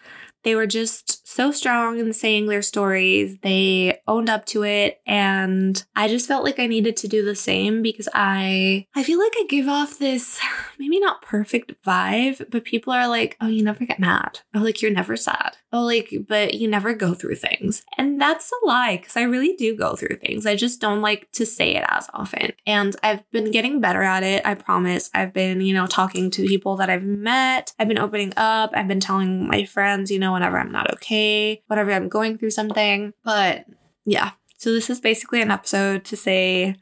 They 0.47 0.55
were 0.55 0.65
just 0.65 1.27
so 1.27 1.51
strong 1.51 1.99
in 1.99 2.13
saying 2.13 2.45
their 2.45 2.61
stories. 2.61 3.37
They 3.39 3.99
owned 4.07 4.29
up 4.29 4.45
to 4.45 4.63
it 4.63 5.01
and 5.05 5.83
I 5.93 6.07
just 6.07 6.25
felt 6.25 6.45
like 6.45 6.57
I 6.57 6.67
needed 6.67 6.95
to 6.97 7.09
do 7.09 7.25
the 7.25 7.35
same 7.35 7.81
because 7.81 8.07
I 8.13 8.85
I 8.95 9.03
feel 9.03 9.19
like 9.19 9.33
I 9.35 9.45
give 9.49 9.67
off 9.67 9.99
this 9.99 10.39
maybe 10.79 11.01
not 11.01 11.21
perfect 11.21 11.73
vibe, 11.85 12.49
but 12.49 12.63
people 12.63 12.93
are 12.93 13.09
like, 13.09 13.35
"Oh, 13.41 13.47
you 13.47 13.61
never 13.61 13.85
get 13.85 13.99
mad." 13.99 14.39
Oh, 14.55 14.59
like 14.59 14.81
you're 14.81 14.89
never 14.89 15.17
sad. 15.17 15.57
Oh, 15.73 15.83
like 15.83 16.13
but 16.29 16.53
you 16.53 16.69
never 16.69 16.93
go 16.93 17.13
through 17.13 17.35
things. 17.35 17.83
And 17.97 18.21
that's 18.21 18.49
a 18.49 18.65
lie 18.65 18.95
cuz 19.03 19.17
I 19.17 19.23
really 19.23 19.53
do 19.57 19.75
go 19.75 19.97
through 19.97 20.19
things. 20.21 20.45
I 20.45 20.55
just 20.55 20.79
don't 20.79 21.01
like 21.01 21.29
to 21.33 21.45
say 21.45 21.75
it 21.75 21.83
as 21.89 22.07
often. 22.13 22.53
And 22.65 22.95
I've 23.03 23.29
been 23.31 23.51
getting 23.51 23.81
better 23.81 24.01
at 24.01 24.23
it. 24.23 24.45
I 24.45 24.55
promise. 24.55 25.09
I've 25.13 25.33
been, 25.33 25.59
you 25.59 25.73
know, 25.73 25.87
talking 25.87 26.31
to 26.31 26.47
people 26.47 26.77
that 26.77 26.89
I've 26.89 27.03
met. 27.03 27.73
I've 27.77 27.89
been 27.89 27.99
opening 27.99 28.31
up. 28.37 28.71
I've 28.73 28.87
been 28.87 29.01
telling 29.01 29.45
my 29.45 29.65
friends, 29.65 30.09
you 30.09 30.19
know, 30.19 30.36
whenever 30.37 30.59
I'm 30.59 30.71
not 30.71 30.93
okay, 30.93 31.63
whenever 31.65 31.91
I'm 31.91 32.09
going 32.09 32.37
through 32.37 32.51
something. 32.51 33.13
But 33.23 33.65
yeah, 34.05 34.31
so 34.57 34.71
this 34.71 34.87
is 34.87 35.01
basically 35.01 35.41
an 35.41 35.49
episode 35.49 36.05
to 36.05 36.15
say 36.15 36.75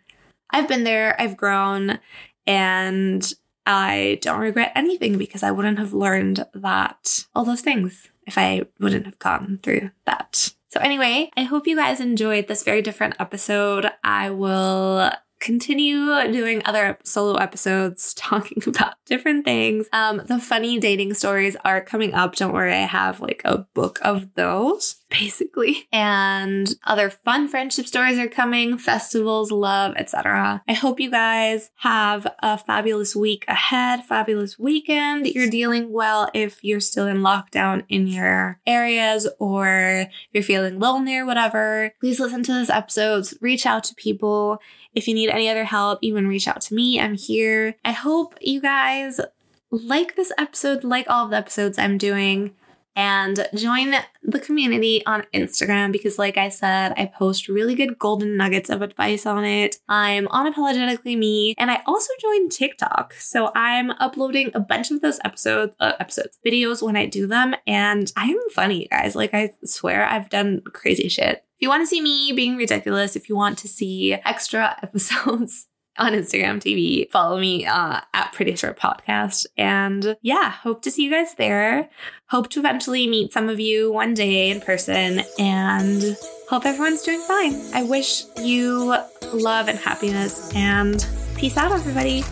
I've 0.49 0.67
been 0.67 0.83
there, 0.83 1.19
I've 1.19 1.37
grown, 1.37 1.99
and 2.45 3.33
I 3.65 4.19
don't 4.21 4.41
regret 4.41 4.73
anything 4.75 5.17
because 5.17 5.41
I 5.41 5.51
wouldn't 5.51 5.79
have 5.79 5.93
learned 5.93 6.45
that 6.53 7.25
all 7.33 7.45
those 7.45 7.61
things 7.61 8.09
if 8.27 8.37
I 8.37 8.63
wouldn't 8.79 9.05
have 9.05 9.19
gone 9.19 9.59
through 9.63 9.91
that. 10.05 10.53
So, 10.67 10.81
anyway, 10.81 11.31
I 11.37 11.43
hope 11.43 11.65
you 11.65 11.77
guys 11.77 12.01
enjoyed 12.01 12.47
this 12.47 12.63
very 12.63 12.81
different 12.81 13.15
episode. 13.19 13.89
I 14.03 14.29
will 14.31 15.11
continue 15.39 16.05
doing 16.31 16.61
other 16.65 16.97
solo 17.03 17.35
episodes 17.35 18.13
talking 18.17 18.63
about 18.65 18.95
different 19.05 19.45
things. 19.45 19.87
Um, 19.93 20.21
the 20.25 20.39
funny 20.39 20.79
dating 20.79 21.13
stories 21.13 21.55
are 21.63 21.81
coming 21.81 22.13
up. 22.13 22.35
Don't 22.35 22.53
worry, 22.53 22.73
I 22.73 22.85
have 22.85 23.21
like 23.21 23.41
a 23.45 23.59
book 23.73 23.99
of 24.01 24.33
those 24.35 24.97
basically. 25.09 25.87
And 25.91 26.75
other 26.85 27.09
fun 27.09 27.47
friendship 27.47 27.87
stories 27.87 28.19
are 28.19 28.27
coming, 28.27 28.77
festivals, 28.77 29.51
love, 29.51 29.93
etc. 29.97 30.63
I 30.67 30.73
hope 30.73 30.99
you 30.99 31.11
guys 31.11 31.69
have 31.77 32.27
a 32.39 32.57
fabulous 32.57 33.15
week 33.15 33.45
ahead, 33.47 34.03
fabulous 34.03 34.57
weekend. 34.57 35.27
You're 35.27 35.49
dealing 35.49 35.91
well 35.91 36.29
if 36.33 36.63
you're 36.63 36.79
still 36.79 37.07
in 37.07 37.17
lockdown 37.17 37.83
in 37.89 38.07
your 38.07 38.59
areas 38.65 39.27
or 39.39 40.07
you're 40.31 40.43
feeling 40.43 40.79
lonely 40.79 41.17
or 41.17 41.25
whatever. 41.25 41.93
Please 41.99 42.19
listen 42.19 42.43
to 42.43 42.53
this 42.53 42.69
episode, 42.69 43.27
reach 43.41 43.65
out 43.65 43.83
to 43.85 43.95
people. 43.95 44.59
If 44.93 45.07
you 45.07 45.13
need 45.13 45.29
any 45.29 45.49
other 45.49 45.65
help, 45.65 45.99
even 46.01 46.27
reach 46.27 46.47
out 46.47 46.61
to 46.61 46.73
me. 46.73 46.99
I'm 46.99 47.15
here. 47.15 47.75
I 47.83 47.91
hope 47.91 48.35
you 48.41 48.61
guys 48.61 49.19
like 49.71 50.15
this 50.15 50.31
episode, 50.37 50.83
like 50.83 51.09
all 51.09 51.25
of 51.25 51.31
the 51.31 51.37
episodes 51.37 51.77
I'm 51.77 51.97
doing 51.97 52.55
and 52.95 53.47
join 53.55 53.95
the 54.23 54.39
community 54.39 55.05
on 55.05 55.25
Instagram 55.33 55.91
because, 55.91 56.17
like 56.17 56.37
I 56.37 56.49
said, 56.49 56.93
I 56.97 57.05
post 57.05 57.47
really 57.47 57.75
good 57.75 57.99
golden 57.99 58.37
nuggets 58.37 58.69
of 58.69 58.81
advice 58.81 59.25
on 59.25 59.45
it. 59.45 59.77
I'm 59.87 60.27
unapologetically 60.27 61.17
me, 61.17 61.55
and 61.57 61.69
I 61.69 61.81
also 61.85 62.11
joined 62.19 62.51
TikTok. 62.51 63.13
So 63.13 63.51
I'm 63.55 63.91
uploading 63.91 64.51
a 64.53 64.59
bunch 64.59 64.91
of 64.91 65.01
those 65.01 65.19
episodes, 65.25 65.75
uh, 65.79 65.93
episodes, 65.99 66.39
videos 66.45 66.81
when 66.81 66.95
I 66.95 67.05
do 67.05 67.27
them, 67.27 67.55
and 67.67 68.11
I 68.15 68.25
am 68.25 68.49
funny, 68.53 68.87
guys. 68.89 69.15
Like 69.15 69.33
I 69.33 69.51
swear, 69.63 70.05
I've 70.05 70.29
done 70.29 70.61
crazy 70.73 71.09
shit. 71.09 71.43
If 71.55 71.61
you 71.61 71.69
want 71.69 71.83
to 71.83 71.87
see 71.87 72.01
me 72.01 72.33
being 72.33 72.57
ridiculous, 72.57 73.15
if 73.15 73.29
you 73.29 73.35
want 73.35 73.57
to 73.59 73.67
see 73.67 74.13
extra 74.13 74.77
episodes 74.83 75.67
on 75.97 76.13
Instagram 76.13 76.59
TV. 76.59 77.09
Follow 77.09 77.39
me 77.39 77.65
uh, 77.65 78.01
at 78.13 78.33
Pretty 78.33 78.55
Sure 78.55 78.73
Podcast. 78.73 79.45
And 79.57 80.17
yeah, 80.21 80.51
hope 80.51 80.81
to 80.83 80.91
see 80.91 81.03
you 81.03 81.11
guys 81.11 81.35
there. 81.35 81.89
Hope 82.29 82.49
to 82.51 82.59
eventually 82.59 83.07
meet 83.07 83.31
some 83.31 83.49
of 83.49 83.59
you 83.59 83.91
one 83.91 84.13
day 84.13 84.49
in 84.49 84.61
person 84.61 85.21
and 85.39 86.17
hope 86.49 86.65
everyone's 86.65 87.03
doing 87.03 87.21
fine. 87.21 87.61
I 87.73 87.83
wish 87.83 88.23
you 88.41 88.97
love 89.33 89.67
and 89.67 89.79
happiness 89.79 90.53
and 90.55 91.05
peace 91.35 91.57
out, 91.57 91.71
everybody. 91.71 92.23